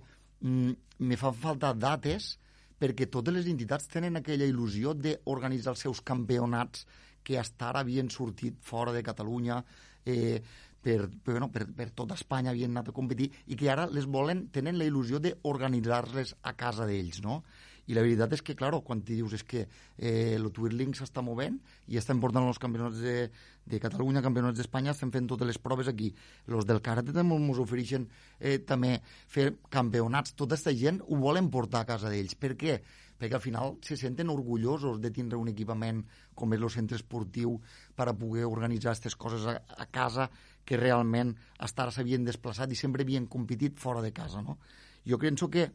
mm, 0.41 0.71
me 1.05 1.19
fan 1.19 1.35
falta 1.35 1.73
dates 1.73 2.37
perquè 2.79 3.09
totes 3.11 3.35
les 3.35 3.47
entitats 3.51 3.89
tenen 3.91 4.19
aquella 4.19 4.47
il·lusió 4.47 4.93
d'organitzar 4.95 5.75
els 5.75 5.83
seus 5.87 6.01
campionats 6.01 6.85
que 7.23 7.39
hasta 7.39 7.69
ara 7.69 7.83
havien 7.85 8.09
sortit 8.09 8.57
fora 8.61 8.93
de 8.95 9.03
Catalunya 9.05 9.61
eh, 10.05 10.41
per, 10.81 11.09
per, 11.09 11.33
bueno, 11.33 11.49
per, 11.51 11.67
per 11.75 11.89
tota 11.95 12.17
Espanya 12.17 12.53
havien 12.53 12.71
anat 12.71 12.91
a 12.91 12.95
competir 12.95 13.29
i 13.47 13.57
que 13.59 13.69
ara 13.71 13.87
les 13.91 14.07
volen, 14.07 14.47
tenen 14.53 14.79
la 14.79 14.87
il·lusió 14.87 15.19
d'organitzar-les 15.23 16.37
a 16.41 16.55
casa 16.57 16.87
d'ells, 16.87 17.21
no? 17.25 17.43
I 17.89 17.95
la 17.97 18.03
veritat 18.05 18.35
és 18.35 18.43
que, 18.45 18.53
clar, 18.53 18.69
quan 18.85 18.99
t'hi 19.01 19.15
dius 19.17 19.33
és 19.33 19.43
que 19.43 19.63
eh, 19.65 20.35
el 20.35 20.51
Twirling 20.53 20.93
s'està 20.93 21.23
movent 21.25 21.55
i 21.89 21.97
estem 21.97 22.19
portant 22.21 22.45
els 22.45 22.61
campionats 22.61 23.01
de, 23.01 23.15
de 23.65 23.79
Catalunya, 23.81 24.21
campionats 24.21 24.61
d'Espanya, 24.61 24.93
estem 24.93 25.09
fent 25.09 25.25
totes 25.31 25.49
les 25.49 25.57
proves 25.57 25.89
aquí. 25.89 26.11
Els 26.45 26.69
del 26.69 26.83
karate 26.85 27.15
també 27.15 27.39
ens 27.39 27.61
ofereixen 27.65 28.05
eh, 28.37 28.59
també 28.61 28.99
fer 29.33 29.55
campionats. 29.73 30.37
Tota 30.37 30.53
aquesta 30.53 30.75
gent 30.77 31.01
ho 31.07 31.17
volen 31.17 31.49
portar 31.49 31.81
a 31.81 31.89
casa 31.89 32.13
d'ells. 32.13 32.37
Per 32.37 32.53
què? 32.53 32.77
perquè 32.77 33.07
al 33.27 33.43
final 33.43 33.75
se 33.83 33.97
senten 33.99 34.29
orgullosos 34.31 35.01
de 35.01 35.11
tindre 35.11 35.37
un 35.37 35.51
equipament 35.51 36.05
com 36.33 36.53
és 36.55 36.61
el 36.63 36.71
centre 36.71 36.95
esportiu 36.95 37.57
per 37.95 38.07
a 38.07 38.15
poder 38.15 38.45
organitzar 38.47 38.93
aquestes 38.93 39.17
coses 39.19 39.45
a, 39.45 39.57
a 39.59 39.87
casa 39.91 40.29
que 40.63 40.79
realment 40.79 41.35
hasta 41.59 41.83
ara 41.83 41.91
s'havien 41.91 42.23
desplaçat 42.23 42.71
i 42.71 42.79
sempre 42.79 43.03
havien 43.03 43.27
competit 43.27 43.79
fora 43.79 44.01
de 44.01 44.13
casa. 44.15 44.41
No? 44.41 44.57
Jo 45.05 45.19
penso 45.19 45.49
que 45.49 45.67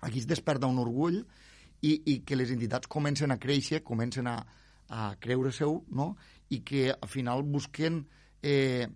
aquí 0.00 0.20
es 0.22 0.28
desperta 0.30 0.70
un 0.70 0.78
orgull 0.78 1.18
i, 1.82 1.92
i 2.06 2.20
que 2.22 2.36
les 2.36 2.52
entitats 2.54 2.88
comencen 2.88 3.32
a 3.32 3.38
créixer, 3.40 3.82
comencen 3.82 4.28
a, 4.30 4.38
a 4.90 5.14
creure 5.20 5.52
seu, 5.52 5.80
no? 5.88 6.14
i 6.50 6.60
que 6.66 6.90
al 6.92 7.08
final 7.08 7.42
busquen, 7.42 8.04
eh, 8.42 8.86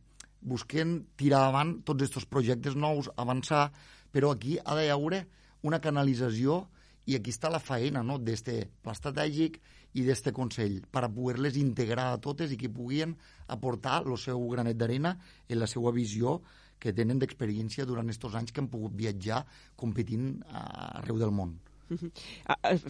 busquen 0.40 1.00
tirar 1.16 1.46
avant 1.48 1.80
tots 1.82 2.06
aquests 2.06 2.28
projectes 2.30 2.76
nous, 2.76 3.10
avançar, 3.16 3.70
però 4.12 4.34
aquí 4.34 4.58
ha 4.62 4.76
d'haver 4.78 5.24
una 5.64 5.80
canalització 5.80 6.66
i 7.06 7.16
aquí 7.16 7.32
està 7.34 7.50
la 7.52 7.60
feina 7.60 8.02
no? 8.02 8.18
d'este 8.18 8.56
pla 8.82 8.94
estratègic 8.96 9.60
i 9.94 10.04
d'este 10.06 10.32
Consell 10.34 10.80
per 10.90 11.04
a 11.06 11.12
poder-les 11.12 11.58
integrar 11.60 12.10
a 12.12 12.20
totes 12.22 12.52
i 12.52 12.58
que 12.60 12.72
puguin 12.72 13.14
aportar 13.54 14.02
el 14.04 14.16
seu 14.18 14.42
granet 14.50 14.78
d'arena 14.80 15.16
en 15.48 15.60
la 15.60 15.70
seva 15.70 15.92
visió 15.94 16.40
que 16.80 16.92
tenen 16.92 17.20
d'experiència 17.20 17.86
durant 17.88 18.08
aquests 18.10 18.40
anys 18.40 18.52
que 18.52 18.60
han 18.60 18.72
pogut 18.72 18.96
viatjar 18.98 19.44
competint 19.76 20.42
arreu 20.50 21.20
del 21.20 21.32
món. 21.32 21.54
Uh 21.90 21.96
-huh. 21.96 22.10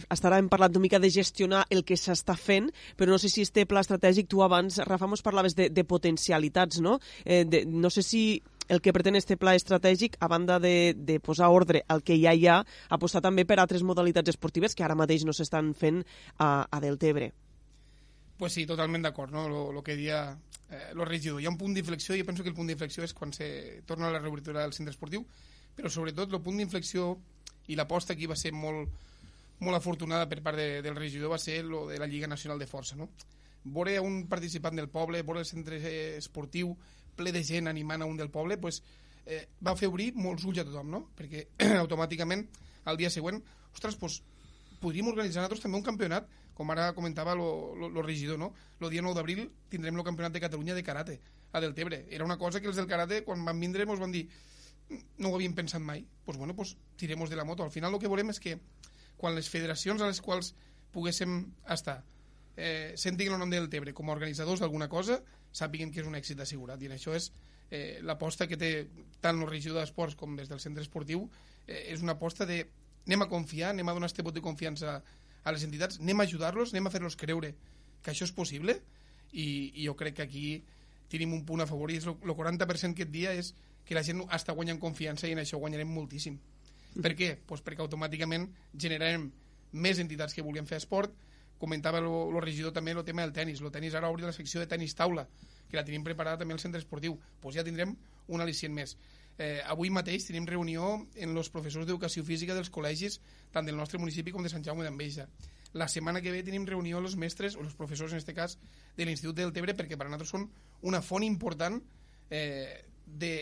Hasta 0.09 0.27
ara 0.27 0.37
hem 0.37 0.49
parlat 0.49 0.71
una 0.71 0.81
mica 0.81 0.99
de 0.99 1.09
gestionar 1.09 1.65
el 1.69 1.83
que 1.83 1.95
s'està 1.95 2.35
fent, 2.35 2.71
però 2.97 3.07
no 3.09 3.17
sé 3.17 3.29
si 3.29 3.41
este 3.41 3.65
pla 3.65 3.81
estratègic, 3.81 4.27
tu 4.27 4.41
abans, 4.41 4.77
Rafa, 4.77 5.07
mos 5.07 5.21
parlaves 5.21 5.55
de, 5.55 5.69
de 5.69 5.83
potencialitats, 5.83 6.79
no? 6.79 6.99
Eh, 7.25 7.45
de, 7.45 7.65
no 7.65 7.89
sé 7.89 8.01
si 8.01 8.41
el 8.67 8.81
que 8.81 8.93
pretén 8.93 9.15
este 9.15 9.37
pla 9.37 9.55
estratègic, 9.55 10.17
a 10.19 10.27
banda 10.27 10.59
de, 10.59 10.95
de 10.97 11.19
posar 11.19 11.49
ordre 11.53 11.83
al 11.87 12.03
que 12.03 12.17
ja 12.21 12.33
hi 12.33 12.47
ha, 12.47 12.61
apostar 12.89 13.21
també 13.21 13.45
per 13.45 13.59
altres 13.59 13.83
modalitats 13.83 14.33
esportives 14.33 14.75
que 14.75 14.83
ara 14.83 14.97
mateix 14.97 15.25
no 15.25 15.33
s'estan 15.33 15.73
fent 15.73 16.03
a, 16.37 16.65
a 16.69 16.81
Deltebre. 16.81 17.31
Pues 18.37 18.53
sí, 18.53 18.65
totalment 18.67 19.05
d'acord, 19.05 19.31
no? 19.31 19.47
Lo, 19.47 19.71
lo 19.71 19.83
que 19.83 19.95
dia 19.95 20.35
eh, 20.69 20.91
lo 20.93 21.05
regidor. 21.05 21.41
Hi 21.41 21.47
ha 21.47 21.53
un 21.53 21.57
punt 21.57 21.75
d'inflexió, 21.75 22.17
jo 22.17 22.25
penso 22.27 22.43
que 22.43 22.51
el 22.51 22.57
punt 22.57 22.67
d'inflexió 22.67 23.05
és 23.05 23.13
quan 23.15 23.31
se 23.33 23.83
torna 23.87 24.09
a 24.09 24.15
la 24.15 24.19
reobertura 24.19 24.61
del 24.61 24.73
centre 24.73 24.91
esportiu, 24.91 25.23
però 25.75 25.91
sobretot 25.91 26.33
el 26.33 26.43
punt 26.43 26.59
d'inflexió 26.59 27.13
i 27.67 27.77
l'aposta 27.77 28.13
aquí 28.13 28.27
va 28.29 28.37
ser 28.37 28.51
molt, 28.53 28.91
molt 29.59 29.77
afortunada 29.77 30.27
per 30.29 30.41
part 30.43 30.59
de, 30.59 30.81
del 30.85 30.97
regidor 30.97 31.31
va 31.31 31.39
ser 31.41 31.63
lo 31.63 31.85
de 31.87 31.99
la 32.01 32.07
Lliga 32.07 32.27
Nacional 32.27 32.59
de 32.59 32.67
Força, 32.67 32.97
no? 32.99 33.09
Veure 33.65 33.97
un 34.03 34.27
participant 34.29 34.75
del 34.77 34.91
poble, 34.93 35.23
veure 35.25 35.41
el 35.41 35.49
centre 35.49 35.79
esportiu 36.19 36.75
ple 37.15 37.33
de 37.35 37.43
gent 37.43 37.69
animant 37.71 38.03
a 38.03 38.09
un 38.09 38.17
del 38.17 38.31
poble, 38.31 38.57
pues, 38.61 38.81
eh, 39.25 39.45
va 39.65 39.75
fer 39.79 39.89
obrir 39.91 40.11
molts 40.15 40.45
ulls 40.45 40.61
a 40.61 40.65
tothom, 40.67 40.89
no? 40.91 41.03
Perquè 41.17 41.47
automàticament 41.83 42.47
al 42.85 42.97
dia 43.01 43.11
següent, 43.13 43.41
ostres, 43.73 43.97
doncs, 44.01 44.21
podríem 44.81 45.07
organitzar 45.09 45.41
nosaltres 45.41 45.63
també 45.63 45.79
un 45.79 45.85
campionat, 45.85 46.27
com 46.55 46.69
ara 46.71 46.91
comentava 46.95 47.33
el 47.35 48.03
regidor, 48.05 48.39
no? 48.39 48.53
El 48.79 48.91
dia 48.93 49.03
9 49.03 49.17
d'abril 49.17 49.47
tindrem 49.71 49.97
el 49.97 50.07
campionat 50.07 50.35
de 50.35 50.43
Catalunya 50.43 50.75
de 50.75 50.83
karate 50.83 51.19
a 51.51 51.59
Deltebre. 51.59 52.05
Era 52.09 52.23
una 52.23 52.37
cosa 52.37 52.61
que 52.61 52.67
els 52.67 52.77
del 52.79 52.87
karate, 52.87 53.23
quan 53.23 53.43
van 53.43 53.59
vindre, 53.59 53.83
ens 53.83 53.99
van 53.99 54.13
dir 54.13 54.27
no 55.17 55.31
ho 55.31 55.35
havíem 55.35 55.55
pensat 55.55 55.81
mai. 55.81 56.03
Doncs 56.03 56.25
pues, 56.25 56.37
bueno, 56.37 56.55
pues, 56.55 56.77
tiremos 56.95 57.29
de 57.29 57.35
la 57.35 57.43
moto. 57.43 57.63
Al 57.63 57.71
final 57.71 57.93
el 57.93 57.99
que 57.99 58.11
volem 58.11 58.29
és 58.29 58.39
que 58.39 58.59
quan 59.17 59.35
les 59.35 59.49
federacions 59.49 60.01
a 60.01 60.09
les 60.11 60.21
quals 60.21 60.53
poguéssim 60.93 61.41
estar 61.71 62.03
eh, 62.55 62.93
sentin 62.99 63.33
el 63.33 63.39
nom 63.39 63.51
del 63.51 63.69
Tebre 63.71 63.93
com 63.93 64.09
a 64.09 64.15
organitzadors 64.15 64.61
d'alguna 64.61 64.89
cosa, 64.91 65.21
sàpiguen 65.55 65.91
que 65.93 66.01
és 66.03 66.07
un 66.07 66.17
èxit 66.19 66.41
assegurat. 66.43 66.81
I 66.81 66.91
això 66.91 67.15
és 67.15 67.31
eh, 67.71 67.99
l'aposta 68.03 68.47
que 68.47 68.59
té 68.59 68.71
tant 69.23 69.39
el 69.41 69.49
regidor 69.49 69.81
d'esports 69.81 70.17
com 70.19 70.35
des 70.35 70.51
del 70.51 70.61
centre 70.63 70.83
esportiu, 70.83 71.29
eh, 71.67 71.93
és 71.93 72.03
una 72.03 72.17
aposta 72.19 72.47
de 72.49 72.65
anem 73.05 73.21
a 73.21 73.29
confiar, 73.29 73.71
anem 73.71 73.89
a 73.89 73.93
donar 73.93 74.09
este 74.09 74.25
vot 74.25 74.33
de 74.33 74.41
confiança 74.41 74.97
a 75.45 75.51
les 75.53 75.63
entitats, 75.63 75.99
anem 76.01 76.19
a 76.19 76.25
ajudar-los, 76.25 76.73
anem 76.73 76.89
a 76.89 76.93
fer-los 76.93 77.17
creure 77.21 77.53
que 78.01 78.11
això 78.11 78.25
és 78.25 78.33
possible 78.33 78.79
i, 79.31 79.71
i 79.75 79.85
jo 79.85 79.93
crec 79.97 80.17
que 80.17 80.25
aquí 80.25 80.47
tenim 81.11 81.35
un 81.37 81.45
punt 81.45 81.61
a 81.61 81.69
favor 81.69 81.91
i 81.93 81.99
és 81.99 82.07
el 82.09 82.17
40% 82.17 82.97
que 82.97 83.05
et 83.05 83.13
dia 83.13 83.33
és 83.37 83.53
que 83.85 83.93
la 83.97 84.03
gent 84.03 84.23
està 84.33 84.55
guanyant 84.57 84.81
confiança 84.81 85.29
i 85.29 85.35
en 85.35 85.43
això 85.43 85.59
guanyarem 85.61 85.91
moltíssim. 85.93 86.39
Per 86.95 87.11
què? 87.13 87.35
Pues 87.45 87.61
perquè 87.61 87.83
automàticament 87.83 88.47
generarem 88.73 89.29
més 89.75 89.99
entitats 90.01 90.33
que 90.33 90.41
vulguin 90.45 90.65
fer 90.65 90.79
esport, 90.81 91.13
comentava 91.59 92.01
el 92.01 92.41
regidor 92.43 92.73
també 92.73 92.91
el 92.91 93.03
tema 93.07 93.23
del 93.23 93.33
tennis. 93.33 93.61
El 93.61 93.71
tennis 93.71 93.95
ara 93.95 94.09
obri 94.09 94.25
la 94.25 94.33
secció 94.35 94.59
de 94.61 94.67
tennis 94.67 94.95
taula, 94.95 95.27
que 95.69 95.77
la 95.77 95.85
tenim 95.85 96.03
preparada 96.03 96.41
també 96.41 96.53
al 96.53 96.63
centre 96.63 96.79
esportiu. 96.81 97.17
Pues 97.41 97.55
ja 97.55 97.63
tindrem 97.63 97.95
un 98.27 98.41
al·licient 98.41 98.73
més. 98.73 98.95
Eh, 99.37 99.59
avui 99.67 99.89
mateix 99.91 100.23
tenim 100.29 100.45
reunió 100.47 100.93
en 101.15 101.35
els 101.35 101.49
professors 101.51 101.85
d'educació 101.85 102.23
física 102.23 102.55
dels 102.55 102.71
col·legis 102.71 103.19
tant 103.51 103.67
del 103.67 103.75
nostre 103.75 103.99
municipi 103.99 104.31
com 104.31 104.43
de 104.43 104.51
Sant 104.51 104.63
Jaume 104.63 104.85
d'Enveja. 104.85 105.27
La 105.75 105.89
setmana 105.91 106.21
que 106.23 106.31
ve 106.31 106.39
tenim 106.47 106.63
reunió 106.67 107.01
els 107.03 107.17
mestres, 107.19 107.57
o 107.59 107.63
els 107.65 107.75
professors 107.75 108.13
en 108.13 108.21
aquest 108.21 108.35
cas, 108.37 108.57
de 108.95 109.03
l'Institut 109.03 109.35
del 109.35 109.51
Tebre, 109.51 109.75
perquè 109.75 109.97
per 109.99 110.07
a 110.07 110.09
nosaltres 110.09 110.31
són 110.31 110.47
una 110.87 111.01
font 111.03 111.25
important 111.27 111.81
eh, 112.31 112.85
de, 113.05 113.33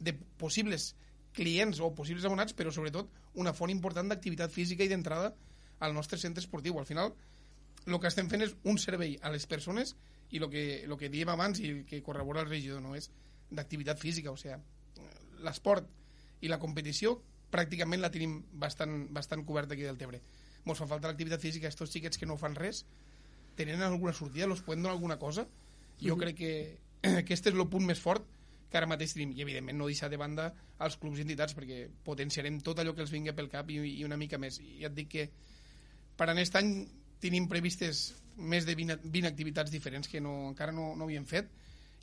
de 0.00 0.16
possibles 0.38 0.94
clients 1.36 1.78
o 1.78 1.92
possibles 1.94 2.26
abonats, 2.26 2.56
però 2.56 2.72
sobretot 2.74 3.12
una 3.38 3.52
font 3.54 3.70
important 3.70 4.10
d'activitat 4.10 4.50
física 4.50 4.82
i 4.82 4.90
d'entrada 4.90 5.30
al 5.78 5.94
nostre 5.94 6.18
centre 6.18 6.42
esportiu. 6.42 6.78
Al 6.80 6.88
final, 6.88 7.12
el 7.86 8.00
que 8.02 8.10
estem 8.10 8.28
fent 8.30 8.42
és 8.42 8.54
un 8.64 8.78
servei 8.82 9.16
a 9.22 9.30
les 9.30 9.46
persones 9.46 9.94
i 10.30 10.40
el 10.42 10.50
que, 10.50 10.84
lo 10.90 10.98
que 10.98 11.10
diem 11.12 11.30
abans 11.30 11.60
i 11.62 11.70
el 11.70 11.84
que 11.86 12.02
corrobora 12.02 12.42
el 12.42 12.50
regidor 12.50 12.82
no 12.82 12.96
és 12.98 13.10
d'activitat 13.50 14.00
física, 14.02 14.32
o 14.32 14.36
sigui, 14.36 14.58
l'esport 15.46 15.86
i 16.42 16.50
la 16.50 16.58
competició 16.58 17.14
pràcticament 17.52 18.02
la 18.02 18.10
tenim 18.10 18.40
bastant, 18.58 19.06
bastant 19.14 19.44
coberta 19.46 19.76
aquí 19.76 19.86
del 19.86 19.98
Tebre. 20.00 20.20
Ens 20.66 20.80
fa 20.82 20.88
falta 20.90 21.06
l'activitat 21.06 21.40
física, 21.40 21.70
estos 21.70 21.92
xiquets 21.92 22.18
que 22.18 22.26
no 22.26 22.36
fan 22.40 22.56
res, 22.58 22.82
tenen 23.56 23.82
alguna 23.82 24.12
sortida, 24.12 24.48
los 24.50 24.62
poden 24.66 24.82
donar 24.82 24.96
alguna 24.96 25.18
cosa? 25.18 25.46
Jo 26.00 26.16
mm 26.16 26.18
-hmm. 26.18 26.20
crec 26.20 26.36
que 26.36 26.78
aquest 27.22 27.46
és 27.46 27.54
el 27.54 27.68
punt 27.68 27.86
més 27.86 28.00
fort 28.00 28.26
que 28.68 28.76
ara 28.76 28.86
mateix 28.86 29.14
tenim, 29.14 29.32
i 29.32 29.42
evidentment 29.42 29.78
no 29.78 29.86
deixar 29.86 30.10
de 30.10 30.16
banda 30.16 30.52
els 30.80 30.96
clubs 30.96 31.18
i 31.18 31.22
entitats, 31.22 31.54
perquè 31.56 31.88
potenciarem 32.04 32.60
tot 32.60 32.78
allò 32.78 32.94
que 32.94 33.00
els 33.00 33.10
vingui 33.10 33.32
pel 33.32 33.48
cap 33.48 33.70
i, 33.70 33.78
i 34.00 34.04
una 34.04 34.16
mica 34.16 34.38
més. 34.38 34.58
I 34.60 34.80
ja 34.80 34.88
et 34.88 34.94
dic 34.94 35.08
que 35.08 35.30
per 36.16 36.28
aquest 36.30 36.56
any 36.56 36.88
tenim 37.26 37.48
previstes 37.50 38.08
més 38.36 38.66
de 38.68 38.74
20, 38.78 39.00
20 39.04 39.28
activitats 39.28 39.72
diferents 39.72 40.08
que 40.08 40.20
no, 40.20 40.50
encara 40.50 40.74
no, 40.74 40.92
no 40.96 41.06
havíem 41.08 41.26
fet, 41.28 41.50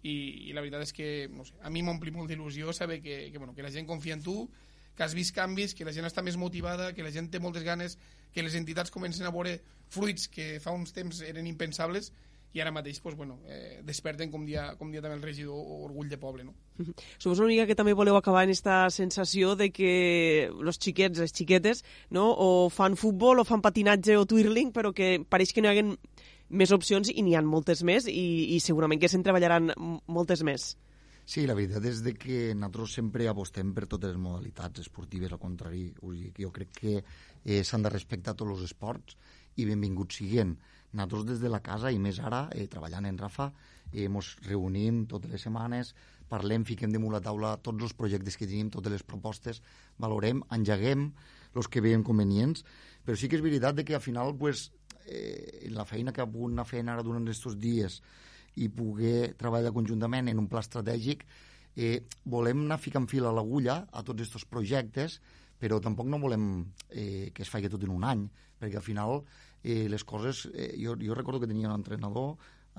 i, 0.04 0.50
i 0.50 0.54
la 0.56 0.62
veritat 0.62 0.84
és 0.84 0.94
que 0.96 1.10
no 1.32 1.46
sé, 1.48 1.56
a 1.64 1.72
mi 1.72 1.84
m'ompli 1.86 2.12
molt 2.12 2.30
d'il·lusió 2.30 2.74
saber 2.76 3.00
que, 3.02 3.30
que, 3.32 3.40
bueno, 3.40 3.56
que 3.56 3.64
la 3.64 3.72
gent 3.72 3.88
confia 3.88 4.18
en 4.18 4.24
tu, 4.26 4.36
que 4.98 5.06
has 5.06 5.16
vist 5.18 5.34
canvis, 5.36 5.74
que 5.74 5.88
la 5.88 5.94
gent 5.96 6.06
està 6.06 6.22
més 6.26 6.38
motivada, 6.38 6.92
que 6.94 7.06
la 7.06 7.14
gent 7.14 7.32
té 7.32 7.40
moltes 7.42 7.64
ganes, 7.66 7.98
que 8.34 8.44
les 8.44 8.58
entitats 8.60 8.92
comencen 8.94 9.26
a 9.26 9.32
veure 9.34 9.60
fruits 9.94 10.28
que 10.30 10.60
fa 10.62 10.74
uns 10.76 10.94
temps 10.94 11.22
eren 11.26 11.48
impensables 11.50 12.12
i 12.54 12.62
ara 12.62 12.72
mateix 12.72 13.00
pues, 13.02 13.16
bueno, 13.18 13.40
eh, 13.50 13.82
desperten 13.86 14.32
com 14.32 14.46
dia, 14.46 14.68
com 14.78 14.92
dia 14.94 15.02
també 15.02 15.18
el 15.18 15.26
regidor 15.26 15.58
orgull 15.88 16.10
de 16.10 16.20
poble. 16.22 16.46
No? 16.46 16.54
Suposo 17.18 17.42
una 17.42 17.50
mica 17.52 17.66
que 17.70 17.78
també 17.78 17.96
voleu 17.98 18.18
acabar 18.18 18.44
en 18.46 18.54
aquesta 18.54 18.90
sensació 18.94 19.56
de 19.58 19.72
que 19.74 19.94
els 20.52 20.80
xiquets, 20.80 21.24
les 21.24 21.34
xiquetes, 21.34 21.84
no? 22.14 22.30
o 22.30 22.70
fan 22.70 22.98
futbol 23.00 23.42
o 23.42 23.48
fan 23.48 23.66
patinatge 23.66 24.18
o 24.20 24.28
twirling, 24.30 24.72
però 24.76 24.94
que 24.94 25.18
pareix 25.26 25.54
que 25.54 25.66
no 25.66 25.72
hi 25.72 25.74
haguen 25.74 25.98
més 26.54 26.72
opcions 26.76 27.10
i 27.10 27.26
n'hi 27.26 27.34
han 27.36 27.50
moltes 27.50 27.82
més 27.84 28.06
i, 28.06 28.54
i 28.54 28.62
segurament 28.62 29.02
que 29.02 29.10
se'n 29.10 29.26
treballaran 29.26 29.74
moltes 30.06 30.46
més. 30.46 30.74
Sí, 31.26 31.46
la 31.48 31.56
veritat 31.56 31.86
és 31.88 32.02
de 32.04 32.12
que 32.20 32.52
nosaltres 32.52 32.98
sempre 33.00 33.30
apostem 33.32 33.72
per 33.74 33.88
totes 33.88 34.12
les 34.12 34.20
modalitats 34.20 34.84
esportives, 34.84 35.32
al 35.32 35.40
contrari, 35.40 35.86
jo 36.36 36.52
crec 36.52 36.74
que 36.76 36.96
eh, 37.00 37.64
s'han 37.64 37.86
de 37.86 37.92
respectar 37.94 38.36
tots 38.36 38.58
els 38.58 38.66
esports 38.68 39.16
i 39.56 39.68
benvinguts 39.70 40.20
siguin. 40.20 40.58
Nosaltres 40.94 41.26
des 41.26 41.40
de 41.42 41.50
la 41.50 41.62
casa 41.66 41.92
i 41.92 41.98
més 41.98 42.20
ara, 42.22 42.48
eh, 42.54 42.68
treballant 42.70 43.06
en 43.10 43.18
Rafa, 43.18 43.52
eh, 43.92 44.08
reunim 44.48 45.06
totes 45.08 45.32
les 45.32 45.42
setmanes, 45.42 45.94
parlem, 46.30 46.66
fiquem 46.66 46.92
damunt 46.92 47.14
la 47.14 47.22
taula 47.22 47.58
tots 47.58 47.84
els 47.84 47.94
projectes 47.94 48.38
que 48.38 48.46
tenim, 48.46 48.70
totes 48.70 48.92
les 48.92 49.04
propostes, 49.04 49.62
valorem, 49.98 50.44
engeguem 50.52 51.12
els 51.56 51.68
que 51.68 51.82
veiem 51.82 52.04
convenients, 52.04 52.64
però 53.06 53.18
sí 53.18 53.28
que 53.28 53.38
és 53.38 53.42
veritat 53.42 53.84
que 53.84 53.96
al 53.96 54.02
final 54.02 54.36
pues, 54.38 54.72
eh, 55.06 55.70
la 55.70 55.86
feina 55.86 56.14
que 56.14 56.22
ha 56.22 56.30
pogut 56.30 56.52
anar 56.52 56.66
fent 56.66 56.90
ara 56.90 57.04
durant 57.04 57.24
aquests 57.24 57.58
dies 57.58 58.02
i 58.56 58.70
poder 58.70 59.34
treballar 59.38 59.74
conjuntament 59.74 60.30
en 60.30 60.40
un 60.40 60.48
pla 60.48 60.62
estratègic, 60.62 61.26
eh, 61.76 62.04
volem 62.26 62.66
anar 62.66 62.78
ficant 62.78 63.08
fil 63.10 63.26
a 63.26 63.34
l'agulla 63.34 63.88
a 63.92 64.04
tots 64.04 64.22
aquests 64.22 64.46
projectes, 64.46 65.20
però 65.64 65.80
tampoc 65.80 66.10
no 66.12 66.20
volem 66.20 66.48
eh, 66.92 67.32
que 67.32 67.46
es 67.46 67.50
faci 67.50 67.70
tot 67.72 67.86
en 67.88 67.94
un 67.96 68.04
any, 68.04 68.26
perquè 68.60 68.82
al 68.82 68.84
final 68.84 69.22
eh, 69.64 69.88
les 69.88 70.04
coses... 70.04 70.50
Eh, 70.52 70.74
jo, 70.76 70.98
jo 71.00 71.16
recordo 71.16 71.40
que 71.40 71.48
tenia 71.48 71.70
un 71.70 71.78
entrenador 71.78 72.34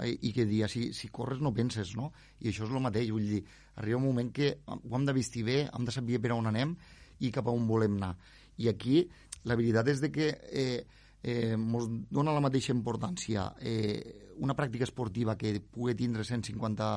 eh, 0.04 0.10
i 0.12 0.34
que 0.36 0.44
dia, 0.44 0.68
si, 0.68 0.90
si 0.92 1.08
corres 1.08 1.40
no 1.40 1.54
penses, 1.56 1.94
no? 1.96 2.10
I 2.44 2.50
això 2.50 2.66
és 2.66 2.74
el 2.74 2.84
mateix, 2.84 3.08
vull 3.14 3.24
dir, 3.30 3.40
arriba 3.80 4.02
un 4.02 4.04
moment 4.10 4.28
que 4.36 4.50
ho 4.68 4.98
hem 4.98 5.06
de 5.08 5.14
vestir 5.16 5.46
bé, 5.48 5.62
hem 5.64 5.88
de 5.88 5.94
saber 5.96 6.20
per 6.20 6.34
on 6.36 6.50
anem 6.50 6.74
i 7.24 7.30
cap 7.32 7.48
a 7.48 7.54
on 7.56 7.64
volem 7.70 7.96
anar. 8.02 8.12
I 8.60 8.68
aquí 8.74 9.00
la 9.48 9.56
veritat 9.56 9.88
és 9.94 10.04
de 10.04 10.12
que 10.12 10.28
eh, 10.52 10.84
eh, 11.22 11.54
ens 11.56 11.88
dona 12.12 12.36
la 12.36 12.44
mateixa 12.44 12.76
importància 12.76 13.46
eh, 13.64 14.36
una 14.44 14.58
pràctica 14.58 14.84
esportiva 14.84 15.38
que 15.40 15.56
pugui 15.72 15.96
tindre 15.96 16.28
150 16.28 16.92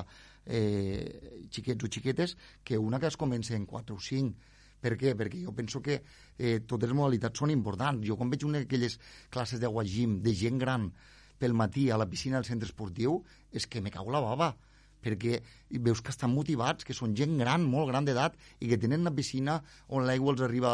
eh, 0.51 1.47
xiquets 1.47 1.87
o 1.87 1.93
xiquetes 1.95 2.35
que 2.67 2.75
una 2.75 2.99
que 2.99 3.07
es 3.07 3.15
comença 3.15 3.55
en 3.55 3.63
4 3.63 3.95
o 3.95 4.03
5 4.03 4.56
per 4.81 4.93
què? 4.99 5.13
Perquè 5.17 5.41
jo 5.43 5.53
penso 5.57 5.81
que 5.81 5.99
eh, 6.01 6.59
totes 6.67 6.89
les 6.89 6.97
modalitats 6.97 7.39
són 7.39 7.53
importants. 7.53 8.05
Jo 8.05 8.17
quan 8.17 8.29
veig 8.33 8.45
una 8.45 8.61
d'aquelles 8.61 8.99
classes 9.33 9.59
de 9.59 9.69
gym 9.85 10.21
de 10.21 10.33
gent 10.33 10.57
gran 10.57 10.91
pel 11.37 11.53
matí 11.53 11.89
a 11.89 11.97
la 11.97 12.09
piscina 12.09 12.37
del 12.37 12.45
centre 12.45 12.67
esportiu, 12.67 13.23
és 13.51 13.67
que 13.67 13.81
me 13.81 13.91
cago 13.91 14.11
la 14.11 14.21
bava 14.21 14.55
perquè 14.97 15.39
veus 15.85 16.01
que 16.01 16.11
estan 16.11 16.33
motivats, 16.33 16.83
que 16.83 16.95
són 16.97 17.15
gent 17.15 17.37
gran, 17.37 17.63
molt 17.63 17.87
gran 17.91 18.05
d'edat, 18.05 18.35
i 18.59 18.67
que 18.67 18.79
tenen 18.81 19.05
una 19.05 19.13
piscina 19.13 19.61
on 19.87 20.07
l'aigua 20.07 20.33
els 20.33 20.41
arriba 20.41 20.71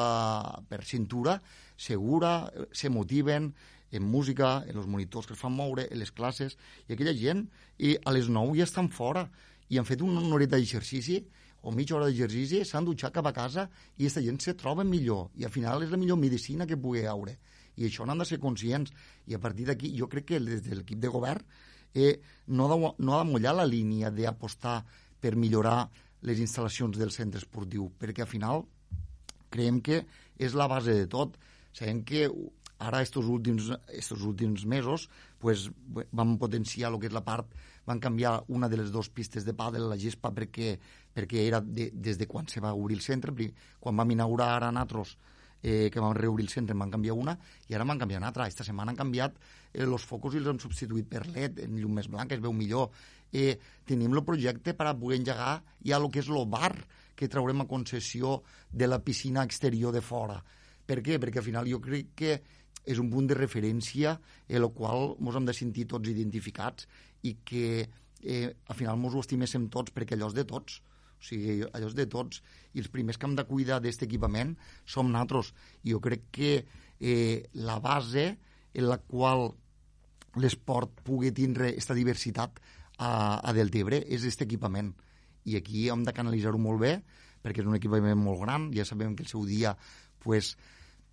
per 0.69 0.83
cintura, 0.87 1.41
segura, 1.77 2.49
se 2.71 2.89
motiven, 2.89 3.51
en 3.93 4.03
música, 4.09 4.63
en 4.65 4.79
els 4.79 4.87
monitors 4.89 5.27
que 5.29 5.35
es 5.35 5.39
fan 5.39 5.53
moure, 5.53 5.85
en 5.85 5.99
les 6.01 6.11
classes, 6.11 6.57
i 6.87 6.95
aquella 6.95 7.13
gent 7.13 7.45
i 7.77 7.93
a 8.01 8.13
les 8.15 8.29
9 8.31 8.57
ja 8.57 8.65
estan 8.65 8.89
fora 8.89 9.27
i 9.69 9.77
han 9.77 9.85
fet 9.85 10.01
una 10.01 10.23
horeta 10.33 10.57
d'exercici 10.57 11.19
o 11.63 11.71
mitja 11.71 11.95
hora 11.95 12.09
d'exercici, 12.09 12.63
s'han 12.67 12.85
dutxat 12.85 13.13
cap 13.15 13.27
a 13.29 13.33
casa 13.35 13.67
i 13.97 14.03
aquesta 14.03 14.23
gent 14.23 14.39
se 14.43 14.53
troba 14.59 14.83
millor. 14.83 15.29
I 15.39 15.47
al 15.47 15.53
final 15.53 15.83
és 15.85 15.91
la 15.91 15.99
millor 15.99 16.19
medicina 16.19 16.67
que 16.67 16.77
pugui 16.79 17.05
haure. 17.07 17.37
I 17.79 17.87
això 17.87 18.05
n'han 18.05 18.19
de 18.19 18.27
ser 18.27 18.39
conscients. 18.43 18.91
I 19.31 19.37
a 19.37 19.39
partir 19.39 19.69
d'aquí 19.69 19.93
jo 19.95 20.09
crec 20.11 20.27
que 20.33 20.41
des 20.43 20.61
de 20.65 20.75
l'equip 20.75 20.99
de 20.99 21.11
govern 21.13 21.45
eh, 21.93 22.19
no, 22.47 22.67
de, 22.67 22.77
no 22.99 23.15
ha 23.15 23.23
de 23.23 23.29
mullar 23.31 23.55
la 23.55 23.67
línia 23.69 24.11
d'apostar 24.11 24.81
per 25.21 25.37
millorar 25.39 25.87
les 26.27 26.39
instal·lacions 26.43 26.99
del 26.99 27.11
centre 27.11 27.39
esportiu, 27.39 27.89
perquè 27.99 28.23
al 28.23 28.31
final 28.31 28.65
creiem 29.53 29.79
que 29.83 30.03
és 30.39 30.55
la 30.57 30.67
base 30.67 30.95
de 30.97 31.07
tot. 31.07 31.37
Sabem 31.73 32.03
que 32.03 32.27
ara, 32.83 33.01
estos 33.01 33.29
últims, 33.31 33.71
estos 33.87 34.23
últims 34.27 34.65
mesos, 34.65 35.07
pues, 35.43 35.67
vam 36.15 36.37
potenciar 36.39 36.93
el 36.93 37.01
que 37.01 37.09
és 37.11 37.15
la 37.15 37.25
part, 37.27 37.51
van 37.83 37.99
canviar 37.99 38.37
una 38.55 38.69
de 38.71 38.79
les 38.79 38.93
dues 38.93 39.09
pistes 39.11 39.43
de 39.43 39.55
pàdel, 39.57 39.89
la 39.91 39.99
gespa, 39.99 40.31
perquè, 40.31 40.77
perquè 41.13 41.43
era 41.43 41.59
de, 41.59 41.89
des 41.91 42.17
de 42.19 42.27
quan 42.31 42.47
se 42.47 42.63
va 42.63 42.71
obrir 42.73 42.95
el 42.95 43.03
centre. 43.03 43.51
Quan 43.83 43.99
vam 43.99 44.15
inaugurar 44.15 44.53
ara 44.55 44.71
nosaltres 44.71 45.17
eh, 45.59 45.89
que 45.91 45.99
vam 45.99 46.15
reobrir 46.15 46.47
el 46.47 46.53
centre, 46.53 46.75
en 46.75 46.85
van 46.85 46.95
canviar 46.95 47.17
una, 47.19 47.35
i 47.67 47.75
ara 47.75 47.83
m'han 47.83 47.99
canviat 47.99 48.23
una 48.23 48.31
altra. 48.31 48.47
Esta 48.47 48.63
setmana 48.63 48.95
han 48.95 49.01
canviat 49.03 49.35
eh, 49.35 49.83
els 49.83 50.07
focus 50.07 50.37
i 50.37 50.41
els 50.41 50.49
han 50.53 50.63
substituït 50.63 51.11
per 51.11 51.25
LED, 51.27 51.63
en 51.67 51.75
llum 51.79 51.99
més 51.99 52.07
blanc, 52.11 52.31
es 52.31 52.43
veu 52.43 52.55
millor. 52.55 52.91
Eh, 53.33 53.57
tenim 53.87 54.15
el 54.15 54.23
projecte 54.23 54.77
per 54.77 54.87
a 54.87 54.95
poder 54.95 55.19
engegar 55.19 55.53
ja 55.83 55.99
el 55.99 56.11
que 56.13 56.23
és 56.23 56.31
el 56.31 56.47
bar 56.47 56.75
que 57.19 57.29
traurem 57.29 57.63
a 57.63 57.69
concessió 57.69 58.41
de 58.71 58.87
la 58.87 59.03
piscina 59.03 59.43
exterior 59.43 59.91
de 59.93 60.01
fora. 60.01 60.39
Per 60.85 60.99
què? 61.03 61.19
Perquè 61.19 61.39
al 61.39 61.47
final 61.51 61.67
jo 61.69 61.79
crec 61.83 62.11
que 62.15 62.37
és 62.85 62.99
un 62.99 63.09
punt 63.11 63.27
de 63.29 63.37
referència 63.37 64.17
en 64.47 64.57
el 64.59 64.69
qual 64.75 65.13
ens 65.15 65.37
hem 65.39 65.45
de 65.47 65.55
sentir 65.55 65.87
tots 65.91 66.09
identificats 66.11 66.87
i 67.23 67.37
que 67.47 67.67
eh, 68.23 68.49
al 68.67 68.75
final 68.75 68.99
ens 68.99 69.15
ho 69.15 69.23
estiméssim 69.23 69.69
tots 69.71 69.93
perquè 69.95 70.17
allò 70.17 70.31
és 70.31 70.37
de 70.37 70.45
tots. 70.49 70.81
O 71.23 71.23
sigui, 71.23 71.61
allò 71.71 71.87
és 71.87 71.95
de 71.95 72.05
tots. 72.11 72.41
I 72.75 72.83
els 72.83 72.91
primers 72.91 73.17
que 73.17 73.27
hem 73.29 73.35
de 73.39 73.47
cuidar 73.47 73.79
d'aquest 73.79 74.03
equipament 74.07 74.57
som 74.85 75.11
nosaltres. 75.11 75.53
I 75.83 75.95
jo 75.95 76.01
crec 76.03 76.27
que 76.35 76.53
eh, 76.99 77.43
la 77.53 77.79
base 77.79 78.25
en 78.73 78.89
la 78.89 78.99
qual 78.99 79.51
l'esport 80.41 81.03
pugui 81.05 81.31
tindre 81.31 81.69
aquesta 81.71 81.95
diversitat 81.95 82.59
a, 82.97 83.39
a 83.39 83.53
Deltebre 83.55 84.01
és 84.03 84.23
aquest 84.23 84.43
equipament. 84.45 84.93
I 85.45 85.59
aquí 85.59 85.87
hem 85.91 86.03
de 86.07 86.15
canalitzar-ho 86.15 86.59
molt 86.61 86.81
bé, 86.81 86.93
perquè 87.43 87.61
és 87.61 87.69
un 87.69 87.77
equipament 87.77 88.19
molt 88.19 88.41
gran, 88.45 88.69
ja 88.75 88.85
sabem 88.87 89.15
que 89.15 89.25
el 89.25 89.29
seu 89.29 89.43
dia, 89.45 89.75
pues, 90.23 90.55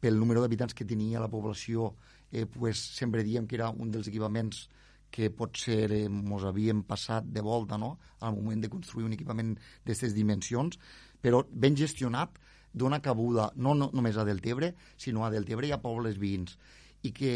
pel 0.00 0.18
número 0.18 0.40
d'habitants 0.40 0.74
que 0.74 0.88
tenia 0.88 1.20
la 1.20 1.30
població, 1.30 1.94
eh, 2.32 2.46
pues, 2.46 2.80
sempre 2.96 3.24
diem 3.26 3.46
que 3.46 3.58
era 3.58 3.70
un 3.70 3.90
dels 3.92 4.08
equipaments 4.08 4.68
que 5.10 5.30
potser 5.34 5.90
eh, 5.92 6.08
mos 6.08 6.46
havíem 6.46 6.84
passat 6.86 7.26
de 7.26 7.42
volta 7.42 7.76
no? 7.78 7.96
al 8.20 8.36
moment 8.36 8.62
de 8.62 8.70
construir 8.70 9.08
un 9.08 9.16
equipament 9.16 9.56
d'aquestes 9.58 10.14
dimensions, 10.14 10.78
però 11.20 11.42
ben 11.50 11.76
gestionat, 11.76 12.38
dona 12.72 13.00
cabuda 13.02 13.50
no, 13.56 13.74
no 13.74 13.90
només 13.92 14.16
a 14.16 14.24
Deltebre, 14.24 14.72
sinó 14.96 15.26
a 15.26 15.32
Deltebre 15.34 15.66
i 15.66 15.74
a 15.74 15.80
pobles 15.82 16.20
veïns. 16.22 16.56
I 17.02 17.10
que, 17.16 17.34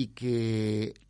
i 0.00 0.08
que 0.16 0.36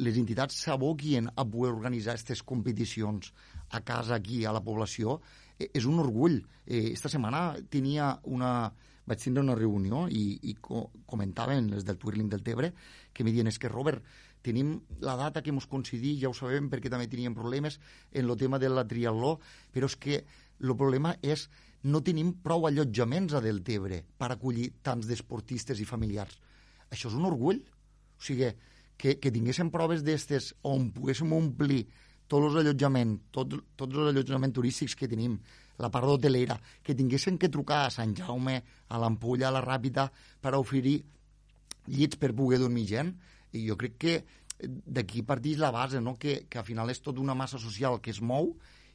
les 0.04 0.18
entitats 0.20 0.60
s'aboquien 0.66 1.30
a 1.32 1.46
poder 1.48 1.72
organitzar 1.72 2.14
aquestes 2.14 2.42
competicions 2.44 3.32
a 3.70 3.80
casa, 3.80 4.18
aquí, 4.18 4.44
a 4.44 4.52
la 4.52 4.62
població, 4.62 5.20
eh, 5.58 5.70
és 5.72 5.88
un 5.88 6.02
orgull. 6.04 6.42
Eh, 6.66 6.90
esta 6.92 7.08
setmana 7.08 7.54
tenia 7.72 8.12
una, 8.24 8.68
vaig 9.08 9.20
tindre 9.20 9.44
una 9.44 9.56
reunió 9.58 10.06
i, 10.08 10.38
i 10.42 10.54
co 10.60 10.86
comentaven 11.06 11.70
les 11.72 11.84
del 11.84 11.98
Twirling 12.00 12.30
del 12.32 12.44
Tebre 12.46 12.72
que 13.12 13.24
me 13.24 13.32
diuen, 13.32 13.50
és 13.50 13.58
que 13.60 13.68
Robert, 13.72 14.04
tenim 14.44 14.74
la 15.00 15.16
data 15.16 15.42
que 15.42 15.52
ens 15.52 15.66
coincidí, 15.70 16.14
ja 16.20 16.30
ho 16.30 16.36
sabem 16.36 16.68
perquè 16.72 16.92
també 16.92 17.08
teníem 17.08 17.36
problemes 17.36 17.78
en 18.12 18.28
el 18.28 18.36
tema 18.40 18.60
de 18.60 18.68
la 18.68 18.84
triatló, 18.88 19.38
però 19.72 19.88
és 19.88 19.96
que 19.96 20.20
el 20.60 20.76
problema 20.76 21.14
és 21.22 21.48
no 21.84 22.00
tenim 22.04 22.32
prou 22.44 22.68
allotjaments 22.68 23.34
a 23.36 23.42
Deltebre 23.44 24.02
per 24.16 24.30
acollir 24.32 24.70
tants 24.84 25.08
d'esportistes 25.08 25.80
i 25.80 25.88
familiars. 25.88 26.38
Això 26.92 27.10
és 27.10 27.16
un 27.18 27.26
orgull. 27.28 27.60
O 28.14 28.24
sigui, 28.24 28.48
que, 28.96 29.16
que 29.20 29.32
tinguéssim 29.34 29.72
proves 29.74 30.04
d'estes 30.06 30.52
on 30.70 30.88
poguéssim 30.94 31.32
omplir 31.36 31.82
tots 32.30 32.48
els 32.48 32.60
allotjaments, 32.62 33.26
tot, 33.34 33.56
tots 33.76 33.98
els 33.98 34.12
allotjaments 34.12 34.56
turístics 34.56 34.96
que 34.96 35.10
tenim, 35.10 35.36
la 35.82 35.90
part 35.90 36.06
d'hotelera, 36.06 36.56
que 36.82 36.94
tinguessin 36.94 37.38
que 37.38 37.50
trucar 37.50 37.84
a 37.84 37.92
Sant 37.94 38.14
Jaume, 38.18 38.60
a 38.88 39.00
l'Ampolla, 39.00 39.48
a 39.48 39.54
la 39.56 39.64
Ràpita, 39.64 40.08
per 40.40 40.54
oferir 40.58 41.00
llits 41.90 42.20
per 42.20 42.32
poder 42.36 42.60
dormir 42.62 42.86
gent, 42.88 43.12
i 43.54 43.66
jo 43.68 43.76
crec 43.80 43.98
que 44.00 44.14
d'aquí 44.64 45.24
parteix 45.26 45.58
la 45.58 45.72
base, 45.74 46.00
no? 46.00 46.16
que, 46.18 46.44
que 46.48 46.58
al 46.60 46.66
final 46.66 46.90
és 46.90 47.02
tota 47.02 47.22
una 47.22 47.34
massa 47.34 47.58
social 47.58 48.00
que 48.00 48.14
es 48.14 48.22
mou 48.22 48.54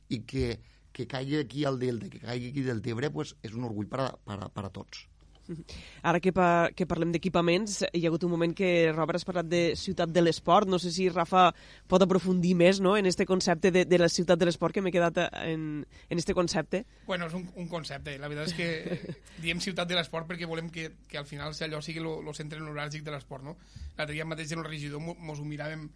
i 0.10 0.22
que, 0.26 0.58
que 0.96 1.08
caigui 1.08 1.40
aquí 1.44 1.66
al 1.66 1.80
Delta, 1.80 2.10
que 2.10 2.24
caigui 2.24 2.52
aquí 2.54 2.66
del 2.66 2.82
Tebre, 2.82 3.12
pues, 3.14 3.36
és 3.44 3.56
un 3.56 3.68
orgull 3.68 3.90
per 3.92 4.06
a, 4.08 4.12
per 4.26 4.40
a, 4.40 4.50
per 4.50 4.66
a 4.66 4.74
tots. 4.74 5.06
Ara 6.10 6.20
que, 6.20 6.34
pa, 6.36 6.70
que 6.76 6.88
parlem 6.90 7.14
d'equipaments, 7.14 7.82
hi 7.94 8.04
ha 8.04 8.10
hagut 8.12 8.26
un 8.28 8.34
moment 8.34 8.54
que 8.56 8.92
Robert 8.94 9.20
has 9.20 9.28
parlat 9.28 9.50
de 9.50 9.62
ciutat 9.80 10.12
de 10.14 10.24
l'esport. 10.24 10.70
No 10.70 10.80
sé 10.82 10.92
si 10.96 11.10
Rafa 11.10 11.50
pot 11.90 12.06
aprofundir 12.06 12.56
més 12.60 12.82
no? 12.84 12.96
en 12.98 13.10
este 13.10 13.26
concepte 13.30 13.72
de, 13.76 13.86
de 13.86 14.02
la 14.02 14.10
ciutat 14.10 14.40
de 14.40 14.50
l'esport, 14.50 14.76
que 14.76 14.84
m'he 14.86 14.94
quedat 14.94 15.22
en, 15.44 15.86
en 15.86 16.24
este 16.24 16.36
concepte. 16.38 16.84
Bueno, 17.08 17.30
és 17.30 17.38
un, 17.38 17.48
un 17.56 17.70
concepte. 17.72 18.18
La 18.22 18.32
veritat 18.32 18.54
és 18.54 18.58
que 18.58 19.16
diem 19.46 19.62
ciutat 19.64 19.90
de 19.90 19.98
l'esport 19.98 20.30
perquè 20.30 20.50
volem 20.50 20.70
que, 20.74 20.90
que 21.10 21.20
al 21.22 21.28
final 21.30 21.54
allò 21.54 21.82
sigui 21.86 22.04
el 22.04 22.36
centre 22.38 22.62
neuràlgic 22.62 23.06
de 23.06 23.16
l'esport. 23.16 23.46
No? 23.46 23.58
L'altre 23.98 24.14
dia 24.16 24.28
mateix 24.28 24.54
en 24.56 24.64
el 24.64 24.70
regidor 24.70 25.02
mos 25.04 25.40
ho 25.40 25.48
miràvem 25.48 25.90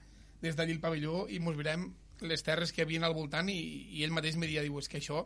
des 0.43 0.57
d'allí 0.57 0.75
el 0.75 0.81
pavelló 0.83 1.23
i 1.31 1.39
mos 1.39 1.55
mirem 1.55 1.87
les 2.27 2.43
terres 2.43 2.71
que 2.71 2.81
hi 2.81 2.85
havia 2.85 3.05
al 3.07 3.15
voltant 3.15 3.49
i, 3.51 3.59
i 3.97 4.03
ell 4.03 4.13
mateix 4.15 4.35
me 4.39 4.47
dia, 4.47 4.63
diu, 4.63 4.77
és 4.79 4.89
que 4.91 4.99
això, 4.99 5.23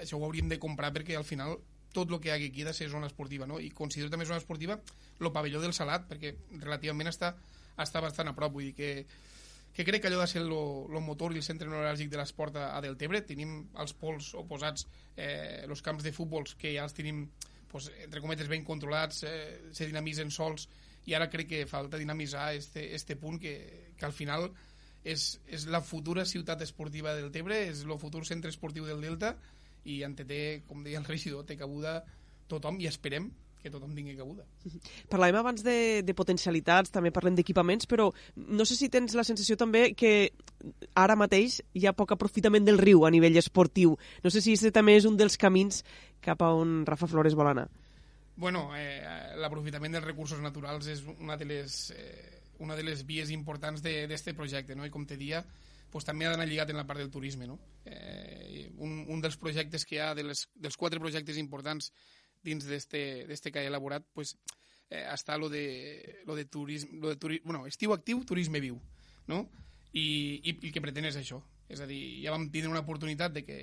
això 0.00 0.18
ho 0.18 0.24
hauríem 0.24 0.48
de 0.48 0.58
comprar 0.60 0.90
perquè 0.94 1.16
al 1.16 1.26
final 1.28 1.58
tot 1.92 2.10
el 2.10 2.20
que 2.20 2.30
hi 2.30 2.32
ha 2.32 2.36
aquí 2.36 2.62
ha 2.62 2.70
de 2.70 2.74
ser 2.76 2.90
zona 2.90 3.08
esportiva, 3.08 3.46
no? 3.46 3.60
I 3.60 3.70
considero 3.70 4.10
també 4.12 4.26
zona 4.28 4.42
esportiva 4.42 4.78
el 5.20 5.32
pavelló 5.32 5.60
del 5.62 5.74
Salat, 5.74 6.06
perquè 6.10 6.34
relativament 6.60 7.10
està, 7.10 7.32
està 7.78 8.02
bastant 8.04 8.30
a 8.30 8.36
prop, 8.36 8.52
vull 8.54 8.68
dir 8.68 8.74
que, 8.76 8.90
que 9.74 9.86
crec 9.86 10.02
que 10.02 10.10
allò 10.10 10.20
de 10.22 10.28
ser 10.30 10.42
el 10.42 11.00
motor 11.04 11.34
i 11.34 11.40
el 11.40 11.46
centre 11.46 11.68
neuràlgic 11.70 12.10
de 12.12 12.20
l'esport 12.20 12.56
a, 12.56 12.72
a 12.76 12.82
Deltebre, 12.84 13.22
tenim 13.26 13.60
els 13.78 13.94
pols 13.98 14.32
oposats, 14.38 14.86
eh, 15.16 15.64
els 15.66 15.82
camps 15.82 16.04
de 16.06 16.14
futbol 16.14 16.46
que 16.58 16.74
ja 16.76 16.86
els 16.86 16.96
tenim, 16.96 17.26
pues, 17.72 17.90
entre 18.04 18.22
cometes, 18.24 18.48
ben 18.48 18.64
controlats, 18.64 19.24
eh, 19.24 19.72
se 19.72 19.88
dinamitzen 19.88 20.30
sols, 20.34 20.68
i 21.08 21.14
ara 21.16 21.30
crec 21.32 21.48
que 21.48 21.66
falta 21.66 21.96
dinamitzar 21.96 22.52
este, 22.54 22.94
este 22.94 23.16
punt 23.16 23.40
que, 23.40 23.54
que 23.96 24.04
al 24.04 24.12
final 24.12 24.50
és, 25.04 25.38
és 25.46 25.64
la 25.72 25.80
futura 25.80 26.26
ciutat 26.28 26.60
esportiva 26.62 27.14
del 27.16 27.30
Tebre, 27.32 27.62
és 27.70 27.84
el 27.86 27.94
futur 28.02 28.26
centre 28.28 28.52
esportiu 28.52 28.84
del 28.84 29.00
Delta, 29.00 29.36
i 29.84 30.02
en 30.06 30.16
té, 30.18 30.62
com 30.68 30.82
deia 30.84 30.98
el 30.98 31.06
regidor, 31.06 31.46
té 31.46 31.56
cabuda 31.56 32.00
tothom 32.48 32.80
i 32.80 32.88
esperem 32.88 33.30
que 33.58 33.70
tothom 33.70 33.94
tingui 33.96 34.14
cabuda. 34.16 34.44
Parlàvem 35.10 35.40
abans 35.40 35.64
de, 35.66 36.02
de 36.06 36.14
potencialitats, 36.16 36.92
també 36.94 37.10
parlem 37.14 37.36
d'equipaments, 37.38 37.88
però 37.90 38.08
no 38.36 38.66
sé 38.68 38.78
si 38.78 38.90
tens 38.92 39.16
la 39.18 39.26
sensació 39.26 39.58
també 39.58 39.92
que 39.98 40.30
ara 40.94 41.18
mateix 41.18 41.58
hi 41.74 41.88
ha 41.88 41.96
poc 41.96 42.14
aprofitament 42.14 42.66
del 42.68 42.78
riu 42.78 43.04
a 43.04 43.10
nivell 43.10 43.38
esportiu. 43.40 43.96
No 44.24 44.30
sé 44.30 44.42
si 44.44 44.54
aquest 44.54 44.74
també 44.74 44.96
és 44.98 45.08
un 45.08 45.18
dels 45.18 45.38
camins 45.40 45.82
cap 46.24 46.42
a 46.42 46.52
on 46.54 46.84
Rafa 46.86 47.10
Flores 47.10 47.36
vol 47.38 47.50
anar. 47.50 47.68
Bueno, 48.38 48.68
eh, 48.78 49.34
l'aprofitament 49.42 49.96
dels 49.96 50.06
recursos 50.06 50.38
naturals 50.38 50.86
és 50.86 51.02
una 51.18 51.36
de 51.36 51.48
les, 51.48 51.78
eh, 51.90 52.44
una 52.62 52.76
de 52.78 52.84
les 52.86 53.02
vies 53.06 53.32
importants 53.34 53.82
d'aquest 53.82 54.30
projecte, 54.38 54.76
no? 54.78 54.86
i 54.86 54.94
com 54.94 55.06
te 55.06 55.18
dia, 55.18 55.42
pues, 55.90 56.06
també 56.06 56.26
ha 56.26 56.32
d'anar 56.34 56.46
lligat 56.48 56.70
en 56.70 56.78
la 56.80 56.86
part 56.86 57.00
del 57.00 57.10
turisme. 57.10 57.46
No? 57.46 57.58
Eh, 57.84 58.68
un, 58.76 59.04
un 59.08 59.20
dels 59.24 59.38
projectes 59.40 59.86
que 59.86 59.96
hi 59.96 60.02
ha, 60.04 60.14
de 60.14 60.26
les, 60.26 60.46
dels 60.54 60.76
quatre 60.76 61.00
projectes 61.00 61.38
importants 61.40 61.92
dins 62.44 62.66
d'este 62.68 63.52
que 63.52 63.60
ha 63.60 63.66
elaborat, 63.66 64.06
pues, 64.14 64.36
eh, 64.90 65.04
està 65.12 65.38
lo 65.38 65.48
de, 65.48 66.22
lo 66.26 66.36
de 66.36 66.44
turisme, 66.44 67.00
lo 67.00 67.12
de 67.12 67.16
turi, 67.16 67.40
bueno, 67.44 67.66
estiu 67.66 67.92
actiu, 67.92 68.24
turisme 68.24 68.60
viu, 68.60 68.78
no? 69.26 69.46
I, 69.92 70.40
i, 70.44 70.54
i 70.68 70.72
que 70.72 70.82
pretén 70.84 71.08
és 71.08 71.16
això. 71.16 71.40
És 71.68 71.80
a 71.84 71.88
dir, 71.88 72.00
ja 72.24 72.32
vam 72.32 72.48
tindre 72.52 72.70
una 72.70 72.84
oportunitat 72.84 73.32
de 73.34 73.44
que 73.44 73.58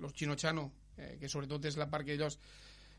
los 0.00 0.14
Chinochano, 0.16 0.70
eh, 0.96 1.16
que 1.20 1.28
sobretot 1.28 1.66
és 1.68 1.76
la 1.80 1.90
part 1.92 2.06
que 2.06 2.16
ells 2.16 2.38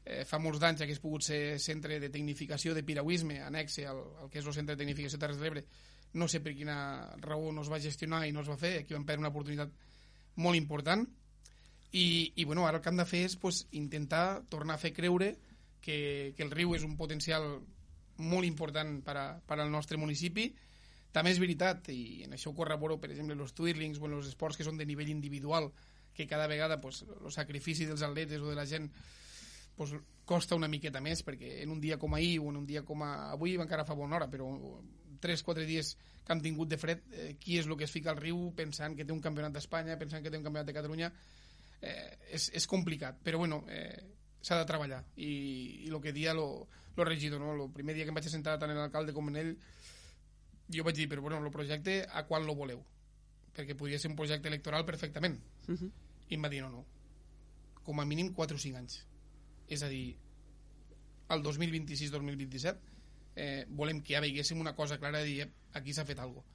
eh, 0.06 0.24
fa 0.28 0.40
molts 0.40 0.60
d'anys 0.60 0.84
hagués 0.84 1.02
pogut 1.04 1.26
ser 1.26 1.60
centre 1.60 2.00
de 2.00 2.12
tecnificació 2.12 2.76
de 2.76 2.84
piragüisme, 2.84 3.40
anexe 3.42 3.88
al, 3.88 4.04
al 4.22 4.30
que 4.30 4.40
és 4.42 4.48
el 4.48 4.56
centre 4.56 4.76
de 4.76 4.84
tecnificació 4.84 5.20
Terres 5.20 5.40
de 5.40 5.48
l'Ebre, 5.48 5.66
no 6.14 6.28
sé 6.30 6.44
per 6.46 6.54
quina 6.54 6.76
raó 7.24 7.52
no 7.52 7.64
es 7.64 7.72
va 7.72 7.82
gestionar 7.82 8.26
i 8.28 8.34
no 8.34 8.44
es 8.44 8.50
va 8.50 8.60
fer, 8.60 8.78
aquí 8.82 8.94
vam 8.94 9.06
perdre 9.06 9.26
una 9.26 9.34
oportunitat 9.34 9.72
molt 10.44 10.58
important. 10.58 11.08
I, 11.94 12.34
i 12.36 12.44
bueno, 12.46 12.66
ara 12.66 12.80
el 12.80 12.84
que 12.84 12.90
hem 12.90 13.00
de 13.00 13.06
fer 13.06 13.24
és 13.28 13.36
pues, 13.38 13.64
intentar 13.78 14.44
tornar 14.50 14.76
a 14.76 14.82
fer 14.82 14.94
creure 14.94 15.36
que, 15.82 16.34
que 16.38 16.46
el 16.46 16.54
riu 16.54 16.74
és 16.74 16.86
un 16.86 16.96
potencial 16.98 17.46
molt 18.18 18.46
important 18.48 19.00
per, 19.06 19.18
a, 19.18 19.26
per 19.46 19.60
al 19.60 19.72
nostre 19.74 19.98
municipi. 20.02 20.48
També 21.14 21.34
és 21.34 21.42
veritat, 21.42 21.92
i 21.94 22.24
en 22.26 22.34
això 22.34 22.50
ho 22.50 22.58
corroboro, 22.58 22.98
per 23.02 23.12
exemple, 23.12 23.38
els 23.38 23.54
twirlings 23.54 24.02
o 24.02 24.10
els 24.10 24.32
esports 24.32 24.58
que 24.58 24.66
són 24.66 24.80
de 24.80 24.88
nivell 24.90 25.12
individual, 25.14 25.70
que 26.14 26.26
cada 26.30 26.48
vegada 26.50 26.80
pues, 26.82 27.04
el 27.06 27.34
sacrifici 27.34 27.86
dels 27.90 28.02
atletes 28.06 28.42
o 28.42 28.50
de 28.50 28.58
la 28.58 28.66
gent 28.70 28.90
pues, 29.78 29.94
costa 30.26 30.56
una 30.56 30.70
miqueta 30.72 31.02
més, 31.04 31.24
perquè 31.26 31.62
en 31.64 31.72
un 31.74 31.82
dia 31.84 31.98
com 32.00 32.14
ahir 32.16 32.40
o 32.40 32.50
en 32.52 32.62
un 32.62 32.66
dia 32.66 32.84
com 32.88 33.04
a... 33.04 33.32
avui 33.34 33.56
encara 33.60 33.86
fa 33.86 33.98
bona 33.98 34.18
hora, 34.18 34.30
però 34.32 34.50
3-4 35.24 35.66
dies 35.68 35.94
que 36.24 36.32
han 36.32 36.42
tingut 36.44 36.70
de 36.72 36.80
fred, 36.80 37.04
eh, 37.12 37.30
qui 37.40 37.58
és 37.60 37.68
el 37.68 37.78
que 37.80 37.88
es 37.88 37.92
fica 37.92 38.12
al 38.12 38.20
riu 38.20 38.52
pensant 38.56 38.96
que 38.96 39.06
té 39.06 39.16
un 39.16 39.22
campionat 39.24 39.56
d'Espanya, 39.56 40.00
pensant 40.00 40.24
que 40.24 40.32
té 40.32 40.40
un 40.40 40.46
campionat 40.46 40.70
de 40.70 40.76
Catalunya, 40.76 41.12
eh, 41.82 42.12
és, 42.32 42.50
és 42.56 42.68
complicat, 42.68 43.20
però 43.24 43.42
bueno, 43.44 43.64
eh, 43.68 44.00
s'ha 44.44 44.60
de 44.60 44.68
treballar 44.68 45.02
i, 45.16 45.34
i 45.88 45.92
el 45.92 46.00
que 46.04 46.16
dia 46.16 46.34
lo, 46.36 46.68
lo 46.96 47.08
regidor, 47.08 47.42
no? 47.42 47.54
el 47.56 47.72
primer 47.72 47.96
dia 47.96 48.08
que 48.08 48.12
em 48.12 48.20
vaig 48.20 48.28
sentar 48.32 48.58
tant 48.60 48.72
en 48.72 48.80
l'alcalde 48.80 49.16
com 49.16 49.30
en 49.32 49.40
ell 49.40 49.54
jo 50.74 50.84
vaig 50.84 50.98
dir, 50.98 51.08
però 51.12 51.24
bueno, 51.24 51.40
el 51.44 51.52
projecte 51.52 52.02
a 52.08 52.26
quan 52.28 52.48
lo 52.48 52.56
voleu? 52.56 52.84
perquè 53.54 53.76
podria 53.78 54.00
ser 54.02 54.10
un 54.10 54.18
projecte 54.18 54.50
electoral 54.50 54.86
perfectament 54.86 55.38
uh 55.68 55.72
mhm. 55.72 55.78
-huh. 55.78 55.92
i 56.30 56.36
em 56.36 56.44
va 56.44 56.50
dir 56.50 56.62
no, 56.62 56.70
no 56.70 56.86
com 57.84 58.00
a 58.00 58.06
mínim 58.06 58.34
4 58.34 58.56
o 58.56 58.60
5 58.60 58.78
anys 58.78 59.06
és 59.74 59.84
a 59.86 59.90
dir, 59.92 60.16
el 61.34 61.44
2026-2027 61.44 62.94
eh, 63.36 63.66
volem 63.70 64.02
que 64.06 64.16
ja 64.16 64.22
veiéssim 64.24 64.60
una 64.62 64.76
cosa 64.78 65.00
clara 65.02 65.24
de 65.24 65.32
dir 65.32 65.50
aquí 65.74 65.94
s'ha 65.94 66.06
fet 66.06 66.20
alguna 66.20 66.44
cosa. 66.44 66.52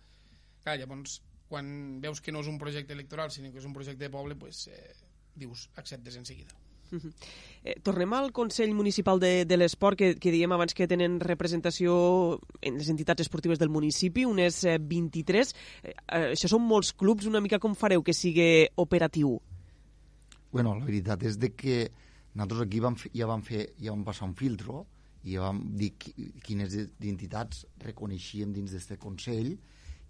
Clar, 0.62 0.78
llavors, 0.78 1.20
quan 1.48 2.00
veus 2.02 2.20
que 2.20 2.32
no 2.34 2.42
és 2.44 2.48
un 2.50 2.58
projecte 2.60 2.94
electoral, 2.94 3.30
sinó 3.32 3.52
que 3.52 3.62
és 3.62 3.66
un 3.66 3.74
projecte 3.76 4.04
de 4.04 4.12
poble, 4.12 4.36
pues, 4.36 4.66
eh, 4.68 4.94
dius, 5.38 5.68
acceptes 5.76 6.16
en 6.16 6.26
seguida. 6.28 6.54
Eh, 7.64 7.74
tornem 7.84 8.12
al 8.16 8.30
Consell 8.32 8.72
Municipal 8.72 9.20
de, 9.20 9.44
de 9.44 9.56
l'Esport, 9.58 9.98
que, 9.98 10.14
que 10.16 10.32
diem 10.32 10.52
abans 10.54 10.72
que 10.74 10.86
tenen 10.88 11.18
representació 11.20 12.38
en 12.62 12.78
les 12.80 12.88
entitats 12.88 13.26
esportives 13.26 13.60
del 13.60 13.72
municipi, 13.72 14.24
unes 14.24 14.62
eh, 14.64 14.78
23. 14.80 15.52
Eh, 15.82 15.92
eh, 15.92 16.22
això 16.32 16.48
són 16.48 16.64
molts 16.64 16.94
clubs, 16.96 17.28
una 17.28 17.42
mica 17.44 17.60
com 17.60 17.76
fareu 17.76 18.04
que 18.04 18.16
sigui 18.16 18.68
operatiu? 18.80 19.36
Bueno, 20.52 20.72
la 20.78 20.86
veritat 20.86 21.26
és 21.28 21.36
de 21.36 21.52
que 21.52 21.90
nosaltres 22.38 22.68
aquí 22.68 22.80
vam 22.80 22.96
ja, 23.12 23.26
vam 23.26 23.42
fer, 23.42 23.72
ja 23.82 23.92
vam 23.92 24.06
passar 24.06 24.30
un 24.30 24.36
filtro, 24.38 24.86
i 25.26 25.36
vam 25.36 25.60
dir 25.76 25.90
quines 25.98 26.74
entitats 26.78 27.64
reconeixíem 27.82 28.52
dins 28.54 28.72
d'aquest 28.72 29.00
Consell 29.02 29.56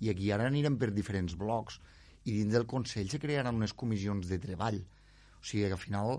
i 0.05 0.11
aquí 0.12 0.29
ara 0.31 0.47
anirem 0.47 0.77
per 0.79 0.93
diferents 0.95 1.35
blocs 1.38 1.81
i 2.29 2.35
dins 2.37 2.53
del 2.53 2.69
Consell 2.69 3.09
se 3.11 3.21
crearan 3.23 3.57
unes 3.57 3.73
comissions 3.73 4.29
de 4.29 4.38
treball. 4.43 4.83
O 5.41 5.45
sigui 5.45 5.64
que 5.64 5.79
al 5.79 5.81
final 5.81 6.19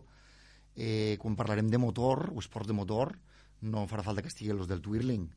eh, 0.76 1.17
quan 1.22 1.36
parlarem 1.36 1.69
de 1.69 1.78
motor 1.78 2.32
o 2.34 2.39
esports 2.39 2.67
de 2.67 2.74
motor, 2.74 3.13
no 3.62 3.86
farà 3.91 4.04
falta 4.06 4.24
que 4.24 4.32
estigui 4.32 4.54
els 4.56 4.67
del 4.67 4.82
twirling. 4.82 5.28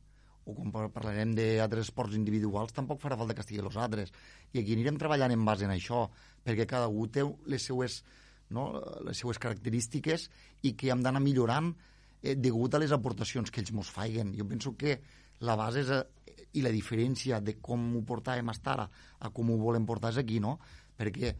O 0.47 0.55
quan 0.57 0.71
parlarem 0.73 1.35
d'altres 1.37 1.87
esports 1.87 2.17
individuals 2.17 2.73
tampoc 2.75 2.99
farà 3.03 3.15
falta 3.19 3.35
que 3.35 3.43
estigui 3.43 3.61
els 3.63 3.77
altres. 3.79 4.11
I 4.51 4.59
aquí 4.59 4.75
anirem 4.75 4.97
treballant 4.99 5.31
en 5.35 5.45
base 5.45 5.67
en 5.67 5.75
això 5.75 6.07
perquè 6.43 6.67
cada 6.67 6.89
un 6.89 7.11
té 7.11 7.23
les 7.47 7.63
seues, 7.69 8.01
no, 8.51 8.67
les 9.05 9.17
seues 9.17 9.39
característiques 9.39 10.29
i 10.63 10.73
que 10.77 10.91
hem 10.91 11.03
d'anar 11.03 11.21
millorant 11.23 11.71
eh, 12.21 12.35
degut 12.35 12.75
a 12.75 12.81
les 12.81 12.91
aportacions 12.91 13.51
que 13.51 13.61
ells 13.61 13.73
ens 13.73 13.93
faiguen. 13.93 14.33
Jo 14.37 14.47
penso 14.49 14.75
que 14.77 14.99
la 15.41 15.55
base 15.59 15.83
és, 15.83 15.89
eh, 15.89 16.47
i 16.53 16.61
la 16.61 16.71
diferència 16.73 17.39
de 17.41 17.57
com 17.61 17.95
ho 17.97 18.03
portàvem 18.05 18.49
a 18.49 18.55
ara 18.75 18.89
a 19.19 19.29
com 19.29 19.49
ho 19.49 19.57
volem 19.57 19.85
portar 19.85 20.11
és 20.11 20.21
aquí, 20.21 20.39
no? 20.39 20.59
Perquè 20.97 21.33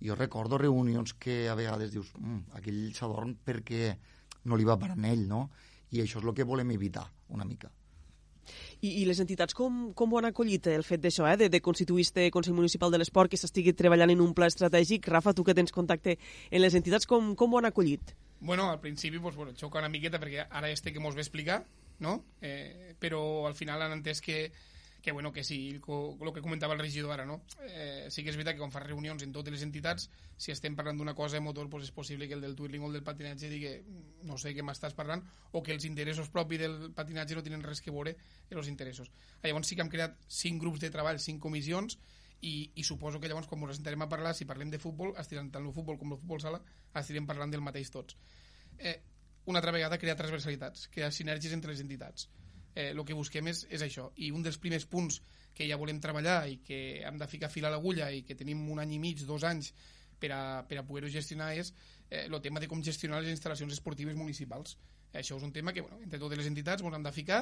jo 0.00 0.14
recordo 0.14 0.58
reunions 0.58 1.14
que 1.14 1.48
a 1.48 1.54
vegades 1.54 1.92
dius 1.92 2.12
mm, 2.16 2.54
aquell 2.56 2.94
s'adorm 2.94 3.34
perquè 3.44 3.96
no 4.44 4.56
li 4.56 4.64
va 4.64 4.78
per 4.78 4.92
en 4.94 5.04
ell, 5.04 5.26
no? 5.28 5.50
I 5.90 6.00
això 6.00 6.20
és 6.20 6.24
el 6.24 6.34
que 6.34 6.46
volem 6.46 6.70
evitar 6.70 7.04
una 7.28 7.44
mica. 7.44 7.70
I, 8.80 9.02
I 9.02 9.04
les 9.08 9.20
entitats 9.22 9.56
com, 9.56 9.90
com 9.96 10.12
ho 10.12 10.20
han 10.20 10.30
acollit, 10.30 10.70
el 10.72 10.84
fet 10.86 11.02
d'això, 11.04 11.26
eh, 11.30 11.36
de, 11.40 11.50
de 11.52 11.60
constituir 11.64 12.06
este 12.06 12.30
Consell 12.34 12.56
Municipal 12.56 12.92
de 12.92 13.00
l'Esport, 13.00 13.30
que 13.30 13.40
s'estigui 13.40 13.74
treballant 13.76 14.12
en 14.12 14.24
un 14.24 14.34
pla 14.34 14.48
estratègic? 14.50 15.08
Rafa, 15.12 15.34
tu 15.36 15.44
que 15.46 15.56
tens 15.56 15.72
contacte 15.72 16.16
en 16.50 16.64
les 16.64 16.76
entitats, 16.78 17.06
com, 17.06 17.34
com 17.36 17.54
ho 17.54 17.60
han 17.60 17.70
acollit? 17.70 18.14
Bueno, 18.40 18.70
al 18.70 18.80
principi 18.80 19.18
pues, 19.18 19.36
bueno, 19.36 19.52
xoca 19.56 19.82
una 19.82 19.92
miqueta 19.92 20.18
perquè 20.20 20.46
ara 20.48 20.70
este 20.70 20.92
que 20.92 21.00
mos 21.00 21.14
ve 21.14 21.20
explicar, 21.20 21.64
no? 22.00 22.22
Eh, 22.40 22.96
però 22.98 23.46
al 23.46 23.54
final 23.54 23.82
han 23.84 23.98
entès 23.98 24.22
que, 24.24 24.48
que, 25.00 25.12
bueno, 25.12 25.32
que 25.32 25.44
sí, 25.44 25.70
el 25.70 25.80
que 25.80 26.42
comentava 26.42 26.74
el 26.74 26.80
regidor 26.80 27.12
ara, 27.12 27.24
no? 27.26 27.40
Eh, 27.66 28.06
sí 28.10 28.22
que 28.22 28.30
és 28.30 28.38
veritat 28.38 28.56
que 28.56 28.62
quan 28.62 28.72
fa 28.74 28.82
reunions 28.84 29.24
en 29.24 29.32
totes 29.32 29.54
les 29.54 29.64
entitats, 29.66 30.08
si 30.36 30.52
estem 30.52 30.76
parlant 30.76 31.00
d'una 31.00 31.14
cosa 31.16 31.38
de 31.38 31.44
motor, 31.44 31.68
pues 31.72 31.88
és 31.88 31.94
possible 31.96 32.28
que 32.28 32.36
el 32.38 32.44
del 32.44 32.56
twirling 32.56 32.84
o 32.84 32.90
el 32.90 32.98
del 32.98 33.06
patinatge 33.06 33.50
digui 33.52 33.74
no 34.28 34.38
sé 34.38 34.54
què 34.56 34.64
m'estàs 34.66 34.96
parlant, 34.98 35.24
o 35.52 35.62
que 35.62 35.72
els 35.74 35.88
interessos 35.88 36.30
propis 36.30 36.62
del 36.62 36.92
patinatge 36.96 37.38
no 37.38 37.44
tenen 37.46 37.64
res 37.64 37.80
que 37.80 37.94
veure 37.94 38.16
en 38.50 38.58
els 38.58 38.68
interessos. 38.68 39.10
Llavors 39.42 39.68
sí 39.68 39.76
que 39.76 39.86
hem 39.86 39.92
creat 39.92 40.16
cinc 40.28 40.60
grups 40.60 40.80
de 40.84 40.92
treball, 40.92 41.20
cinc 41.20 41.40
comissions, 41.42 41.98
i, 42.40 42.72
i 42.74 42.84
suposo 42.84 43.20
que 43.20 43.28
llavors 43.28 43.48
quan 43.48 43.62
ens 43.66 43.78
sentarem 43.78 44.02
a 44.04 44.08
parlar 44.08 44.32
si 44.36 44.48
parlem 44.48 44.70
de 44.72 44.80
futbol, 44.80 45.12
estirem 45.20 45.50
tant 45.52 45.66
el 45.66 45.74
futbol 45.76 45.98
com 46.00 46.14
el 46.14 46.20
futbol 46.20 46.40
sala 46.40 46.60
estirem 46.96 47.26
parlant 47.28 47.52
del 47.52 47.64
mateix 47.64 47.90
tots 47.92 48.16
eh, 48.78 48.96
una 49.44 49.60
altra 49.60 49.74
vegada 49.76 49.98
crear 50.00 50.16
transversalitats 50.16 50.88
crear 50.94 51.12
sinergies 51.12 51.52
entre 51.56 51.74
les 51.74 51.82
entitats 51.84 52.30
eh, 52.74 52.92
que 53.06 53.14
busquem 53.14 53.48
és, 53.48 53.66
és 53.70 53.82
això. 53.82 54.10
I 54.16 54.30
un 54.30 54.42
dels 54.42 54.58
primers 54.58 54.86
punts 54.86 55.20
que 55.54 55.66
ja 55.68 55.76
volem 55.76 56.00
treballar 56.00 56.48
i 56.48 56.60
que 56.64 57.02
hem 57.04 57.18
de 57.18 57.28
ficar 57.28 57.50
fil 57.50 57.66
a 57.66 57.70
l'agulla 57.70 58.10
i 58.10 58.22
que 58.22 58.36
tenim 58.38 58.62
un 58.70 58.78
any 58.78 58.94
i 58.96 59.00
mig, 59.02 59.24
dos 59.26 59.44
anys 59.44 59.72
per 60.20 60.30
a, 60.32 60.62
per 60.68 60.78
a 60.78 60.86
poder-ho 60.86 61.10
gestionar 61.10 61.54
és 61.56 61.72
eh, 62.10 62.26
el 62.26 62.40
tema 62.40 62.60
de 62.60 62.68
com 62.68 62.82
gestionar 62.84 63.20
les 63.22 63.34
instal·lacions 63.34 63.72
esportives 63.72 64.16
municipals. 64.16 64.76
Això 65.12 65.36
és 65.36 65.42
un 65.42 65.52
tema 65.52 65.72
que 65.74 65.82
bueno, 65.82 65.98
entre 66.04 66.20
totes 66.22 66.38
les 66.38 66.46
entitats 66.46 66.84
ens 66.84 66.96
hem 66.96 67.06
de 67.06 67.12
ficar 67.12 67.40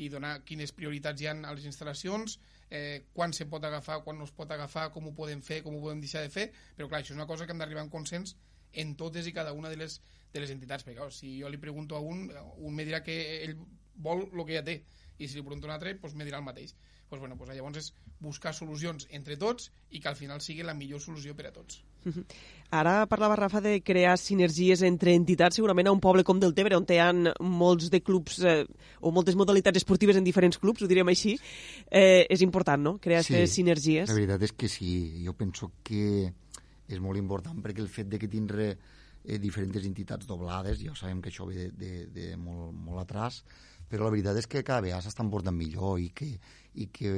i 0.00 0.08
donar 0.08 0.38
quines 0.48 0.72
prioritats 0.72 1.20
hi 1.20 1.28
han 1.28 1.44
a 1.44 1.52
les 1.52 1.66
instal·lacions, 1.68 2.38
eh, 2.70 3.02
quan 3.12 3.34
se 3.36 3.44
pot 3.50 3.64
agafar, 3.64 4.00
quan 4.06 4.16
no 4.16 4.24
es 4.24 4.32
pot 4.32 4.50
agafar, 4.50 4.88
com 4.94 5.10
ho 5.10 5.12
podem 5.12 5.42
fer, 5.44 5.60
com 5.66 5.76
ho 5.76 5.82
podem 5.82 6.00
deixar 6.00 6.22
de 6.24 6.32
fer, 6.32 6.46
però 6.76 6.88
clar, 6.88 7.02
això 7.02 7.12
és 7.12 7.20
una 7.20 7.28
cosa 7.28 7.44
que 7.44 7.52
hem 7.52 7.60
d'arribar 7.60 7.84
en 7.84 7.92
consens 7.92 8.36
en 8.72 8.94
totes 8.96 9.26
i 9.26 9.34
cada 9.36 9.52
una 9.56 9.72
de 9.72 9.76
les, 9.80 10.00
de 10.32 10.40
les 10.42 10.52
entitats, 10.54 10.86
perquè 10.86 10.98
clar, 10.98 11.12
si 11.14 11.38
jo 11.40 11.50
li 11.50 11.60
pregunto 11.62 11.96
a 11.96 12.00
un, 12.00 12.28
un 12.58 12.74
me 12.74 12.86
dirà 12.88 13.02
que 13.06 13.18
ell 13.44 13.56
vol 14.00 14.26
el 14.28 14.46
que 14.46 14.56
ja 14.58 14.64
té, 14.66 14.80
i 15.18 15.28
si 15.28 15.36
li 15.36 15.44
pregunto 15.44 15.66
a 15.66 15.70
un 15.70 15.76
altre, 15.76 15.96
doncs 16.00 16.16
me 16.16 16.28
dirà 16.28 16.40
el 16.40 16.46
mateix 16.46 16.76
pues, 17.10 17.20
bueno, 17.20 17.36
pues, 17.36 17.50
llavors 17.50 17.76
és 17.76 17.90
buscar 18.22 18.54
solucions 18.54 19.08
entre 19.10 19.36
tots 19.36 19.68
i 19.90 20.00
que 20.00 20.08
al 20.08 20.16
final 20.16 20.40
sigui 20.40 20.62
la 20.62 20.76
millor 20.78 21.02
solució 21.02 21.34
per 21.34 21.48
a 21.50 21.52
tots. 21.52 21.82
Ara 22.80 23.02
parlava 23.10 23.36
Rafa 23.36 23.60
de 23.60 23.80
crear 23.82 24.14
sinergies 24.16 24.84
entre 24.86 25.12
entitats, 25.18 25.58
segurament 25.58 25.90
a 25.90 25.92
un 25.92 26.00
poble 26.00 26.22
com 26.24 26.38
Deltebre, 26.40 26.78
on 26.78 26.86
hi 26.86 27.00
ha 27.02 27.10
molts 27.42 27.90
de 27.90 28.00
clubs 28.00 28.38
eh, 28.46 28.62
o 29.02 29.10
moltes 29.10 29.36
modalitats 29.36 29.82
esportives 29.82 30.16
en 30.16 30.24
diferents 30.24 30.60
clubs, 30.62 30.84
ho 30.84 30.88
diríem 30.88 31.10
així, 31.10 31.34
eh, 31.90 32.24
és 32.30 32.46
important, 32.46 32.80
no?, 32.80 32.94
crear 33.02 33.24
sí, 33.26 33.42
sinergies. 33.50 34.08
la 34.08 34.20
veritat 34.20 34.46
és 34.46 34.54
que 34.54 34.70
sí. 34.70 34.94
Jo 35.26 35.34
penso 35.34 35.72
que 35.82 36.30
és 36.90 37.00
molt 37.02 37.20
important 37.20 37.60
perquè 37.62 37.82
el 37.84 37.90
fet 37.92 38.10
de 38.10 38.18
que 38.18 38.28
tindre 38.30 38.70
eh, 38.72 39.38
diferents 39.38 39.86
entitats 39.86 40.26
doblades, 40.26 40.80
ja 40.82 40.94
sabem 40.98 41.20
que 41.22 41.30
això 41.32 41.46
ve 41.48 41.68
de, 41.68 41.70
de, 41.80 41.92
de 42.14 42.30
molt, 42.40 42.74
molt 42.74 43.04
atràs, 43.04 43.42
però 43.90 44.06
la 44.06 44.14
veritat 44.14 44.38
és 44.38 44.46
que 44.46 44.62
cada 44.66 44.84
vegada 44.84 45.02
s'estan 45.02 45.30
portant 45.30 45.56
millor 45.56 45.98
i 45.98 46.10
que, 46.14 46.28
i 46.78 46.86
que 46.94 47.12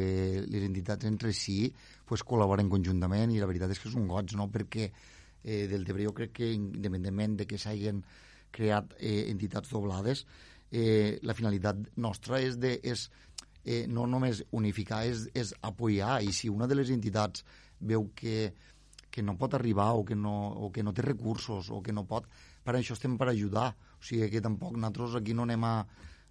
les 0.49 0.65
entitats 0.65 1.09
entre 1.09 1.33
si 1.37 1.67
pues, 2.09 2.25
col·laboren 2.25 2.71
conjuntament 2.73 3.35
i 3.35 3.41
la 3.43 3.49
veritat 3.51 3.75
és 3.75 3.83
que 3.83 3.91
és 3.91 3.99
un 3.99 4.09
goig, 4.09 4.33
no? 4.39 4.49
perquè 4.53 4.89
eh, 4.89 5.67
del 5.69 5.85
Tebre 5.89 6.07
jo 6.09 6.15
crec 6.17 6.33
que 6.41 6.53
independentment 6.55 7.37
de 7.43 7.49
que 7.51 7.61
s'hagin 7.61 8.01
creat 8.53 8.97
eh, 8.99 9.29
entitats 9.33 9.73
doblades, 9.73 10.25
eh, 10.73 11.19
la 11.23 11.37
finalitat 11.37 11.81
nostra 12.01 12.41
és, 12.41 12.57
de, 12.61 12.79
és 12.81 13.09
eh, 13.65 13.85
no 13.89 14.07
només 14.09 14.43
unificar, 14.57 15.05
és, 15.09 15.29
és 15.37 15.53
apoyar 15.61 16.21
i 16.25 16.33
si 16.37 16.49
una 16.53 16.69
de 16.69 16.79
les 16.81 16.93
entitats 16.95 17.45
veu 17.83 18.09
que, 18.17 18.53
que 19.13 19.23
no 19.23 19.37
pot 19.37 19.55
arribar 19.55 19.93
o 19.93 20.07
que 20.09 20.17
no, 20.17 20.35
o 20.57 20.73
que 20.73 20.83
no 20.83 20.95
té 20.97 21.05
recursos 21.05 21.69
o 21.71 21.83
que 21.85 21.93
no 21.93 22.07
pot, 22.09 22.27
per 22.65 22.75
això 22.79 22.97
estem 22.97 23.19
per 23.21 23.29
ajudar. 23.29 23.69
O 24.01 24.03
sigui 24.03 24.31
que 24.33 24.41
tampoc 24.41 24.79
nosaltres 24.79 25.19
aquí 25.21 25.37
no 25.37 25.45
anem 25.45 25.67
a, 25.69 25.75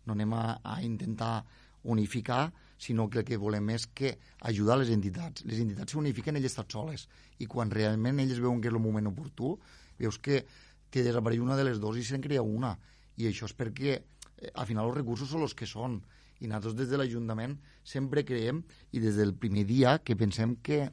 no 0.10 0.17
anem 0.17 0.34
a, 0.34 0.46
a 0.65 0.82
intentar 0.82 1.46
unificar, 1.84 2.52
sinó 2.82 3.08
que 3.10 3.22
el 3.22 3.26
que 3.26 3.38
volem 3.38 3.70
és 3.76 3.86
que 3.94 4.15
ajudar 4.50 4.80
les 4.82 4.89
entitats. 4.89 5.46
Les 5.46 5.62
entitats 5.62 5.94
s'unifiquen 5.94 6.39
elles 6.39 6.50
estan 6.50 6.70
soles 6.74 7.06
i 7.38 7.48
quan 7.50 7.70
realment 7.70 8.24
elles 8.24 8.41
veuen 8.41 8.62
que 8.62 8.72
és 8.72 8.74
el 8.74 8.82
moment 8.82 9.12
oportú, 9.12 9.54
veus 10.02 10.17
que, 10.17 10.41
que 10.89 11.06
desapareix 11.06 11.41
una 11.41 11.58
de 11.60 11.67
les 11.70 11.78
dues 11.82 12.02
i 12.02 12.08
se'n 12.08 12.26
crea 12.26 12.41
una. 12.41 12.74
I 13.22 13.30
això 13.30 13.46
és 13.50 13.54
perquè 13.58 13.94
eh, 13.94 14.50
al 14.56 14.65
final 14.65 14.89
els 14.89 14.98
recursos 14.98 15.30
són 15.30 15.46
els 15.46 15.54
que 15.54 15.70
són 15.70 16.00
i 16.41 16.50
nosaltres 16.50 16.80
des 16.80 16.89
de 16.89 16.98
l'Ajuntament 16.98 17.54
sempre 17.86 18.26
creiem 18.26 18.63
i 18.98 19.02
des 19.04 19.17
del 19.20 19.36
primer 19.38 19.67
dia 19.70 20.00
que 20.02 20.17
pensem 20.17 20.58
que 20.65 20.88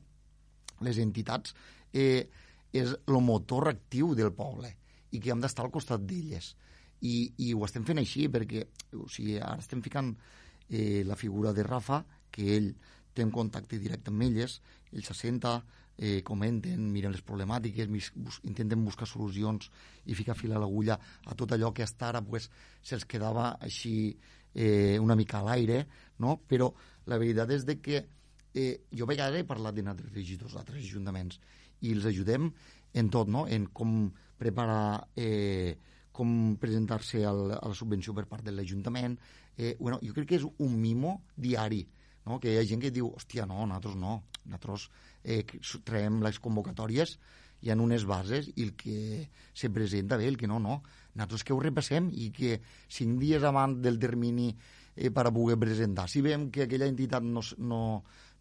les 0.84 1.00
entitats 1.02 1.54
eh, 1.92 2.28
és 2.72 2.92
el 2.92 3.20
motor 3.24 3.70
actiu 3.70 4.14
del 4.14 4.32
poble 4.36 4.74
i 5.12 5.20
que 5.20 5.32
hem 5.32 5.40
d'estar 5.40 5.64
al 5.64 5.72
costat 5.72 6.04
d'elles 6.04 6.52
i, 7.00 7.32
i 7.46 7.52
ho 7.54 7.64
estem 7.64 7.86
fent 7.86 8.00
així 8.02 8.26
perquè 8.32 8.64
o 8.98 9.06
sigui, 9.10 9.38
ara 9.38 9.62
estem 9.62 9.82
ficant 9.84 10.12
eh, 10.68 11.02
la 11.06 11.16
figura 11.16 11.52
de 11.52 11.64
Rafa, 11.66 12.02
que 12.30 12.54
ell 12.56 12.72
té 13.14 13.24
un 13.24 13.32
contacte 13.34 13.78
directe 13.80 14.12
amb 14.12 14.24
elles, 14.26 14.58
ell 14.92 15.04
se 15.06 15.14
senta, 15.16 15.58
eh, 15.98 16.22
comenten, 16.22 16.90
miren 16.94 17.14
les 17.14 17.24
problemàtiques, 17.26 17.88
bus 18.14 18.40
intenten 18.46 18.84
buscar 18.86 19.08
solucions 19.10 19.70
i 20.06 20.14
ficar 20.14 20.36
fil 20.38 20.54
a 20.54 20.60
l'agulla 20.62 20.98
a 21.26 21.34
tot 21.34 21.54
allò 21.54 21.72
que 21.74 21.82
hasta 21.82 22.12
ara 22.12 22.22
pues, 22.22 22.46
se'ls 22.82 23.08
quedava 23.10 23.56
així 23.58 24.14
eh, 24.54 24.98
una 25.02 25.16
mica 25.18 25.40
a 25.40 25.46
l'aire, 25.48 25.86
no? 26.22 26.38
però 26.46 26.70
la 27.10 27.18
veritat 27.18 27.50
és 27.50 27.66
de 27.66 27.80
que 27.82 28.04
eh, 28.54 28.74
jo 28.94 29.08
a 29.08 29.10
vegades 29.10 29.40
he 29.40 29.48
parlat 29.48 29.74
de 29.74 29.86
altres 29.86 30.14
regidors 30.14 30.54
d'altres 30.54 30.84
ajuntaments 30.84 31.40
i 31.80 31.94
els 31.94 32.08
ajudem 32.10 32.50
en 32.98 33.10
tot, 33.12 33.28
no? 33.28 33.46
en 33.46 33.68
com 33.74 34.08
preparar 34.38 35.08
eh, 35.16 35.76
com 36.12 36.56
presentar-se 36.58 37.22
a 37.26 37.32
la 37.32 37.74
subvenció 37.78 38.14
per 38.14 38.26
part 38.30 38.46
de 38.46 38.54
l'Ajuntament. 38.54 39.14
Eh, 39.56 39.76
bueno, 39.78 40.00
jo 40.02 40.14
crec 40.16 40.32
que 40.32 40.38
és 40.40 40.46
un 40.46 40.78
mimo 40.80 41.20
diari, 41.36 41.84
no? 42.26 42.38
que 42.42 42.52
hi 42.52 42.58
ha 42.58 42.66
gent 42.66 42.82
que 42.82 42.94
diu, 42.94 43.10
hòstia, 43.14 43.46
no, 43.46 43.64
nosaltres 43.66 43.98
no, 43.98 44.22
nosaltres 44.46 44.88
eh, 45.22 45.44
traiem 45.86 46.22
les 46.24 46.40
convocatòries, 46.42 47.18
hi 47.62 47.70
ha 47.70 47.78
unes 47.78 48.04
bases 48.06 48.50
i 48.54 48.64
el 48.66 48.74
que 48.78 49.28
se 49.54 49.70
presenta 49.74 50.18
bé, 50.18 50.28
el 50.30 50.38
que 50.38 50.50
no, 50.50 50.60
no. 50.62 50.80
Nosaltres 51.14 51.44
que 51.46 51.54
ho 51.54 51.62
repassem 51.62 52.10
i 52.14 52.30
que 52.34 52.60
cinc 52.86 53.18
dies 53.22 53.42
abans 53.42 53.80
del 53.82 53.98
termini 53.98 54.52
eh, 54.94 55.10
per 55.10 55.26
a 55.26 55.34
poder 55.34 55.58
presentar, 55.58 56.06
si 56.10 56.22
veiem 56.22 56.48
que 56.54 56.66
aquella 56.66 56.90
entitat 56.90 57.26
no, 57.26 57.42
no, 57.58 57.82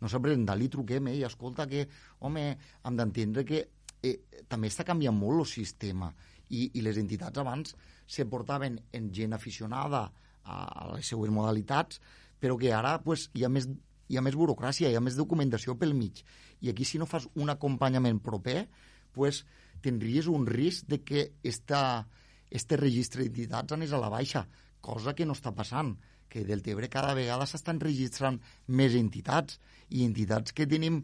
no 0.01 0.09
s'ha 0.09 0.21
presentat, 0.21 0.59
li 0.59 0.69
truquem, 0.69 1.09
eh, 1.11 1.17
i 1.19 1.25
escolta 1.27 1.67
que, 1.69 1.87
home, 2.25 2.45
hem 2.83 2.99
d'entendre 2.99 3.45
que 3.47 3.63
eh, 4.03 4.15
també 4.47 4.69
està 4.71 4.85
canviant 4.87 5.15
molt 5.17 5.43
el 5.43 5.49
sistema 5.49 6.11
i, 6.49 6.69
i 6.77 6.83
les 6.85 6.99
entitats 7.01 7.41
abans 7.41 7.75
se 8.07 8.25
portaven 8.29 8.77
en 8.95 9.11
gent 9.13 9.35
aficionada 9.35 10.05
a, 10.43 10.57
a 10.57 10.87
les 10.93 11.07
seues 11.07 11.31
modalitats, 11.33 11.99
però 12.39 12.57
que 12.59 12.71
ara 12.73 12.97
pues, 13.03 13.27
hi, 13.33 13.43
ha 13.43 13.51
més, 13.51 13.67
hi 14.07 14.17
ha 14.17 14.23
més 14.23 14.37
burocràcia, 14.37 14.89
hi 14.89 14.95
ha 14.95 15.03
més 15.03 15.17
documentació 15.19 15.75
pel 15.79 15.95
mig. 15.97 16.23
I 16.61 16.71
aquí, 16.71 16.85
si 16.85 17.01
no 17.01 17.09
fas 17.09 17.27
un 17.35 17.51
acompanyament 17.53 18.21
proper, 18.23 18.67
pues, 19.13 19.43
tindries 19.83 20.29
un 20.31 20.47
risc 20.47 20.87
de 20.89 21.01
que 21.03 21.31
esta, 21.43 22.07
este 22.49 22.79
registre 22.79 23.25
d'entitats 23.25 23.75
anés 23.75 23.93
a 23.93 24.01
la 24.01 24.09
baixa, 24.13 24.47
cosa 24.81 25.13
que 25.13 25.25
no 25.25 25.35
està 25.35 25.51
passant 25.53 25.95
que 26.29 26.43
del 26.45 26.63
Tebre 26.65 26.89
cada 26.89 27.13
vegada 27.17 27.47
s'estan 27.47 27.79
registrant 27.83 28.39
més 28.67 28.95
entitats 28.99 29.59
i 29.89 30.03
entitats 30.05 30.53
que 30.53 30.67
tenim 30.67 31.01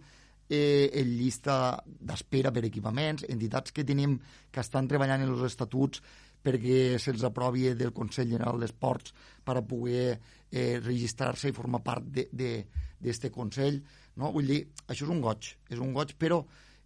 eh, 0.50 0.90
en 0.94 1.16
llista 1.18 1.56
d'espera 1.86 2.52
per 2.52 2.66
equipaments, 2.68 3.26
entitats 3.30 3.72
que 3.72 3.86
tenim 3.88 4.20
que 4.52 4.62
estan 4.62 4.90
treballant 4.92 5.24
en 5.24 5.34
els 5.34 5.46
estatuts 5.48 6.04
perquè 6.44 7.00
se'ls 7.00 7.24
aprovi 7.24 7.70
del 7.80 7.94
Consell 7.96 8.34
General 8.36 8.60
d'Esports 8.60 9.14
per 9.44 9.58
a 9.58 9.64
poder 9.64 10.20
eh, 10.52 10.80
registrar-se 10.84 11.50
i 11.50 11.56
formar 11.56 11.80
part 11.86 12.04
d'aquest 12.12 13.30
Consell. 13.32 13.80
No? 14.20 14.34
Vull 14.36 14.52
dir, 14.52 14.62
això 14.88 15.08
és 15.08 15.14
un 15.14 15.24
goig, 15.24 15.54
és 15.72 15.80
un 15.80 15.96
goig, 15.96 16.12
però 16.20 16.44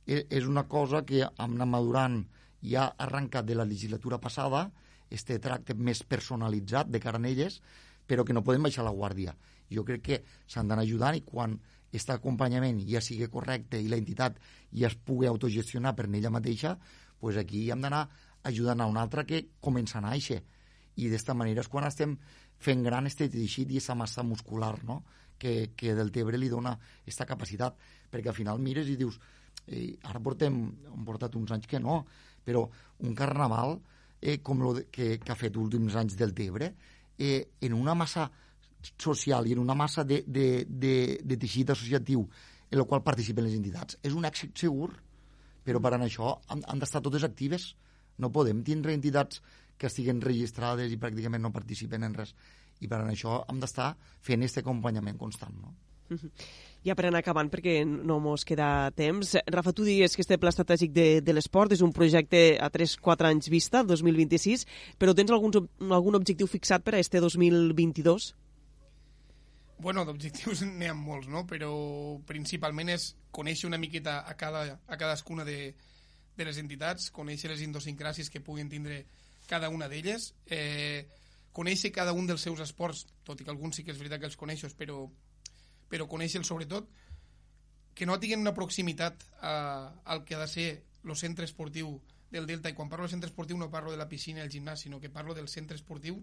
és 0.07 0.45
una 0.47 0.63
cosa 0.71 1.01
que 1.03 1.25
hem 1.25 1.55
anat 1.57 1.67
madurant 1.67 2.21
ja 2.63 2.87
arrencat 2.97 3.45
de 3.45 3.57
la 3.57 3.65
legislatura 3.67 4.19
passada 4.23 4.69
este 5.09 5.37
tracte 5.39 5.75
més 5.75 6.03
personalitzat 6.03 6.89
de 6.91 6.99
cara 6.99 7.19
a 7.19 7.27
elles, 7.27 7.61
però 8.07 8.25
que 8.25 8.33
no 8.33 8.43
podem 8.43 8.63
baixar 8.63 8.85
la 8.87 8.95
guàrdia. 8.95 9.35
Jo 9.69 9.83
crec 9.85 10.03
que 10.03 10.21
s'han 10.47 10.67
d'anar 10.67 10.85
ajudant 10.87 11.17
i 11.17 11.25
quan 11.27 11.57
aquest 11.87 12.09
acompanyament 12.15 12.79
ja 12.87 13.01
sigui 13.03 13.27
correcte 13.31 13.79
i 13.79 13.89
l'entitat 13.91 14.39
ja 14.71 14.87
es 14.87 14.95
pugui 14.95 15.27
autogestionar 15.27 15.95
per 15.95 16.07
ella 16.07 16.31
mateixa, 16.31 16.77
pues 17.19 17.37
aquí 17.37 17.69
hem 17.71 17.81
d'anar 17.81 18.07
ajudant 18.43 18.81
a 18.81 18.87
una 18.87 19.01
altra 19.01 19.25
que 19.25 19.45
comença 19.59 19.99
a 19.99 20.05
néixer. 20.09 20.43
I 20.97 21.09
d'esta 21.09 21.35
manera 21.37 21.61
és 21.61 21.69
quan 21.69 21.85
estem 21.85 22.17
fent 22.57 22.83
gran 22.83 23.05
este 23.05 23.27
teixit 23.29 23.69
i 23.69 23.77
aquesta 23.77 23.95
massa 23.95 24.23
muscular 24.23 24.75
no? 24.83 25.03
que, 25.37 25.73
que 25.75 25.93
del 25.95 26.11
Tebre 26.11 26.37
li 26.37 26.49
dona 26.49 26.73
aquesta 26.77 27.27
capacitat. 27.29 27.77
Perquè 28.09 28.31
al 28.31 28.37
final 28.37 28.59
mires 28.59 28.89
i 28.89 28.97
dius, 28.97 29.19
eh, 29.67 29.97
ara 30.09 30.21
portem, 30.23 30.57
hem 30.93 31.05
portat 31.05 31.35
uns 31.35 31.53
anys 31.53 31.67
que 31.69 31.79
no, 31.79 32.03
però 32.43 32.65
un 33.03 33.15
carnaval 33.15 33.77
eh, 34.21 34.39
com 34.41 34.63
de, 34.73 34.87
que, 34.91 35.17
que 35.19 35.31
ha 35.31 35.37
fet 35.37 35.57
últims 35.57 35.95
anys 35.99 36.17
del 36.17 36.33
Tebre, 36.33 36.73
eh, 37.17 37.47
en 37.61 37.73
una 37.73 37.95
massa 37.95 38.29
social 38.97 39.47
i 39.47 39.55
en 39.55 39.59
una 39.59 39.75
massa 39.75 40.03
de, 40.03 40.21
de, 40.27 40.65
de, 40.69 40.93
de 41.23 41.37
teixit 41.37 41.73
associatiu 41.73 42.23
en 42.69 42.79
el 42.79 42.85
qual 42.85 43.03
participen 43.03 43.47
les 43.47 43.55
entitats. 43.57 43.97
És 44.03 44.15
un 44.15 44.27
èxit 44.27 44.55
segur, 44.59 44.91
però 45.65 45.81
per 45.83 45.93
això 45.97 46.35
han, 46.47 46.63
han 46.67 46.79
d'estar 46.79 47.01
totes 47.03 47.25
actives. 47.27 47.73
No 48.17 48.31
podem 48.33 48.63
tindre 48.65 48.95
entitats 48.95 49.41
que 49.77 49.89
estiguen 49.89 50.21
registrades 50.23 50.91
i 50.91 50.99
pràcticament 50.99 51.43
no 51.43 51.53
participen 51.53 52.03
en 52.07 52.15
res. 52.17 52.33
I 52.81 52.87
per 52.89 53.01
això 53.03 53.41
hem 53.49 53.59
d'estar 53.61 53.91
fent 54.25 54.43
aquest 54.43 54.61
acompanyament 54.63 55.17
constant. 55.17 55.57
No? 55.61 55.73
Ja 56.87 56.95
per 56.95 57.09
anar 57.09 57.19
acabant, 57.19 57.49
perquè 57.51 57.81
no 57.83 58.21
mos 58.23 58.45
queda 58.47 58.87
temps. 58.95 59.33
Rafa, 59.51 59.73
tu 59.75 59.83
digues 59.83 60.13
que 60.15 60.23
este 60.23 60.37
pla 60.39 60.53
estratègic 60.53 60.93
de, 60.95 61.07
de 61.19 61.33
l'esport 61.35 61.73
és 61.75 61.83
un 61.83 61.91
projecte 61.91 62.55
a 62.63 62.69
3-4 62.71 63.27
anys 63.27 63.49
vista, 63.51 63.81
2026, 63.83 64.63
però 64.95 65.11
tens 65.17 65.33
algun, 65.35 65.67
algun 65.91 66.15
objectiu 66.15 66.47
fixat 66.47 66.85
per 66.87 66.95
a 66.95 67.01
este 67.03 67.19
2022? 67.19 68.29
Bueno, 69.83 70.07
d'objectius 70.07 70.63
n'hi 70.63 70.87
ha 70.87 70.95
molts, 70.95 71.27
no? 71.27 71.43
Però 71.49 71.73
principalment 72.29 72.95
és 72.95 73.11
conèixer 73.35 73.67
una 73.67 73.81
miqueta 73.81 74.21
a, 74.23 74.39
cada, 74.39 74.63
a 74.79 74.97
cadascuna 74.97 75.43
de, 75.45 75.73
de 76.39 76.47
les 76.47 76.63
entitats, 76.63 77.11
conèixer 77.11 77.51
les 77.51 77.67
idiosincràcies 77.67 78.31
que 78.31 78.41
puguin 78.41 78.71
tindre 78.71 79.03
cada 79.51 79.67
una 79.69 79.91
d'elles, 79.91 80.31
eh, 80.47 81.03
conèixer 81.51 81.91
cada 81.91 82.15
un 82.15 82.31
dels 82.31 82.47
seus 82.47 82.63
esports, 82.63 83.05
tot 83.27 83.41
i 83.41 83.45
que 83.45 83.51
alguns 83.51 83.75
sí 83.75 83.83
que 83.83 83.91
és 83.91 83.99
veritat 83.99 84.23
que 84.23 84.31
els 84.31 84.39
coneixos, 84.39 84.73
però, 84.77 85.03
però 85.89 86.07
conèixer-los 86.09 86.49
sobretot, 86.49 86.89
que 87.97 88.05
no 88.05 88.19
tinguin 88.21 88.43
una 88.43 88.53
proximitat 88.53 89.23
a, 89.41 89.53
al 90.05 90.23
que 90.25 90.35
ha 90.35 90.43
de 90.43 90.49
ser 90.51 90.67
el 91.03 91.15
centre 91.17 91.47
esportiu 91.47 91.97
del 92.31 92.45
Delta, 92.45 92.69
i 92.69 92.75
quan 92.77 92.91
parlo 92.91 93.07
del 93.07 93.15
centre 93.15 93.31
esportiu 93.31 93.57
no 93.57 93.71
parlo 93.71 93.91
de 93.91 93.97
la 93.97 94.09
piscina 94.09 94.43
i 94.43 94.45
el 94.45 94.51
gimnàs, 94.53 94.83
sinó 94.85 94.99
que 94.99 95.09
parlo 95.09 95.33
del 95.33 95.47
centre 95.47 95.79
esportiu 95.79 96.19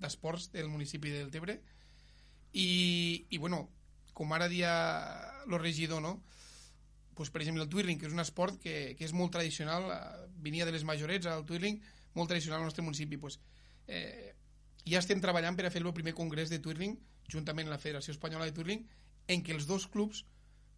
d'esports 0.00 0.50
del 0.52 0.72
municipi 0.72 1.12
del 1.12 1.30
Tebre, 1.30 1.60
i, 2.52 3.26
i 3.30 3.38
bueno, 3.38 3.68
com 4.12 4.32
ara 4.32 4.48
dia 4.48 4.72
el 5.46 5.58
regidor, 5.60 6.02
no? 6.02 6.20
pues, 7.14 7.30
per 7.30 7.42
exemple, 7.42 7.62
el 7.62 7.68
twirling, 7.68 7.98
que 8.00 8.08
és 8.08 8.14
un 8.14 8.22
esport 8.22 8.58
que, 8.60 8.94
que 8.98 9.04
és 9.06 9.12
molt 9.16 9.32
tradicional, 9.34 9.88
eh, 9.92 10.28
venia 10.42 10.66
de 10.66 10.72
les 10.74 10.84
majorets, 10.88 11.28
el 11.28 11.44
twirling, 11.46 11.80
molt 12.16 12.32
tradicional 12.32 12.60
al 12.60 12.66
nostre 12.66 12.84
municipi. 12.84 13.18
Pues, 13.20 13.38
eh, 13.86 14.32
ja 14.88 14.98
estem 14.98 15.20
treballant 15.22 15.56
per 15.58 15.68
a 15.68 15.70
fer 15.70 15.82
el 15.84 15.92
primer 15.94 16.14
congrés 16.18 16.50
de 16.50 16.58
twirling, 16.58 16.96
juntament 17.30 17.68
amb 17.68 17.76
la 17.76 17.80
Federació 17.82 18.14
Espanyola 18.16 18.48
de 18.48 18.56
Twirling, 18.56 18.82
en 19.28 19.42
què 19.44 19.54
els 19.54 19.66
dos 19.70 19.86
clubs 19.86 20.24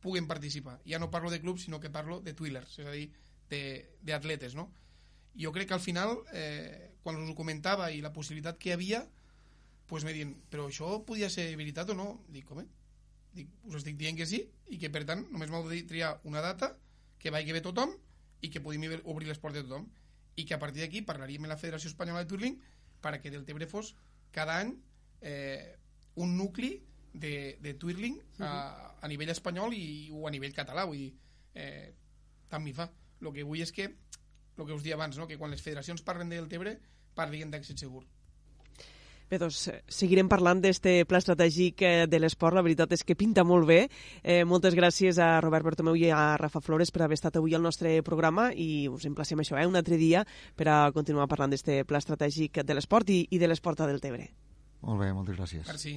puguen 0.04 0.28
participar. 0.28 0.78
Ja 0.85 1.00
no 1.00 1.11
parlo 1.11 1.30
de 1.33 1.40
clubs, 1.40 1.64
sinó 1.64 1.80
que 1.80 1.90
parlo 1.90 2.20
de 2.20 2.35
twillers, 2.37 2.78
és 2.78 2.87
a 2.87 2.92
dir, 2.92 3.09
d'atletes, 4.04 4.54
no? 4.59 4.68
Jo 5.40 5.50
crec 5.52 5.68
que 5.68 5.74
al 5.78 5.83
final, 5.83 6.18
eh, 6.33 6.94
quan 7.02 7.16
us 7.16 7.30
ho 7.30 7.35
comentava 7.35 7.90
i 7.90 8.02
la 8.04 8.12
possibilitat 8.12 8.59
que 8.59 8.70
hi 8.70 8.74
havia, 8.76 9.04
pues 9.87 10.04
me 10.04 10.12
diuen, 10.12 10.35
però 10.50 10.68
això 10.68 11.00
podia 11.07 11.30
ser 11.30 11.48
veritat 11.57 11.90
o 11.90 11.96
no? 11.96 12.09
Dic, 12.33 12.50
home, 12.50 12.66
dic, 13.35 13.50
us 13.68 13.80
estic 13.80 13.98
dient 14.00 14.16
que 14.16 14.26
sí 14.28 14.40
i 14.70 14.78
que 14.80 14.90
per 14.92 15.04
tant 15.09 15.26
només 15.33 15.50
m'heu 15.50 15.66
de 15.68 15.83
triar 15.88 16.14
una 16.24 16.42
data 16.44 16.72
que 17.18 17.33
vagi 17.35 17.52
bé 17.52 17.61
tothom 17.64 17.92
i 18.44 18.50
que 18.52 18.62
podem 18.64 18.87
obrir 19.04 19.28
les 19.28 19.40
portes 19.42 19.62
de 19.62 19.68
tothom 19.68 19.88
i 20.37 20.44
que 20.46 20.57
a 20.57 20.61
partir 20.62 20.85
d'aquí 20.85 21.02
parlaríem 21.07 21.44
amb 21.44 21.54
la 21.54 21.61
Federació 21.61 21.90
Espanyola 21.90 22.24
de 22.24 22.30
Turling 22.30 22.57
perquè 23.04 23.33
del 23.33 23.44
Tebre 23.48 23.68
fos 23.70 23.94
cada 24.35 24.59
any 24.62 24.74
eh, 25.20 25.76
un 26.20 26.37
nucli 26.38 26.76
de, 27.14 27.57
de 27.62 27.74
twirling 27.79 28.18
a, 28.42 28.50
a 29.00 29.09
nivell 29.09 29.31
espanyol 29.31 29.74
i, 29.77 30.11
o 30.12 30.27
a 30.27 30.33
nivell 30.35 30.55
català 30.57 30.85
vull 30.90 30.98
dir, 30.98 31.12
eh, 31.55 31.92
tant 32.50 32.64
m'hi 32.64 32.74
fa 32.77 32.88
el 33.22 33.31
que 33.33 33.46
vull 33.46 33.62
és 33.62 33.72
que 33.72 33.87
el 33.87 34.66
que 34.66 34.74
us 34.74 34.83
dia 34.83 34.98
abans, 34.98 35.16
no? 35.18 35.27
que 35.31 35.38
quan 35.38 35.55
les 35.55 35.62
federacions 35.62 36.03
parlen 36.03 36.29
del 36.31 36.50
Tebre 36.50 36.77
parlin 37.14 37.50
d'èxit 37.50 37.87
segur 37.87 38.03
Bé, 39.24 39.38
doncs 39.40 39.62
seguirem 39.88 40.29
parlant 40.29 40.61
d'este 40.61 40.92
pla 41.09 41.18
estratègic 41.22 41.81
eh, 41.83 41.92
de 42.07 42.18
l'esport. 42.20 42.55
La 42.59 42.62
veritat 42.62 42.92
és 42.92 43.03
que 43.09 43.16
pinta 43.16 43.40
molt 43.42 43.64
bé. 43.66 43.79
Eh, 44.20 44.42
moltes 44.44 44.77
gràcies 44.77 45.16
a 45.16 45.38
Robert 45.40 45.64
Bertomeu 45.64 45.96
i 45.96 46.11
a 46.12 46.37
Rafa 46.37 46.61
Flores 46.61 46.92
per 46.92 47.07
haver 47.07 47.16
estat 47.16 47.38
avui 47.40 47.57
al 47.57 47.64
nostre 47.64 47.96
programa 48.05 48.50
i 48.53 48.87
us 48.92 49.09
emplacem 49.09 49.40
això, 49.40 49.57
eh, 49.57 49.64
un 49.66 49.81
altre 49.81 49.96
dia 49.96 50.27
per 50.55 50.68
a 50.68 50.77
continuar 50.92 51.27
parlant 51.33 51.55
d'este 51.55 51.81
pla 51.88 52.03
estratègic 52.05 52.61
de 52.68 52.77
l'esport 52.77 53.09
i, 53.09 53.22
i 53.31 53.40
de 53.40 53.48
l'esport 53.48 53.81
del 53.81 54.03
Tebre. 54.05 54.29
Molt 54.85 55.00
bé, 55.00 55.11
moltes 55.16 55.40
gràcies. 55.40 55.66
Merci. 55.72 55.96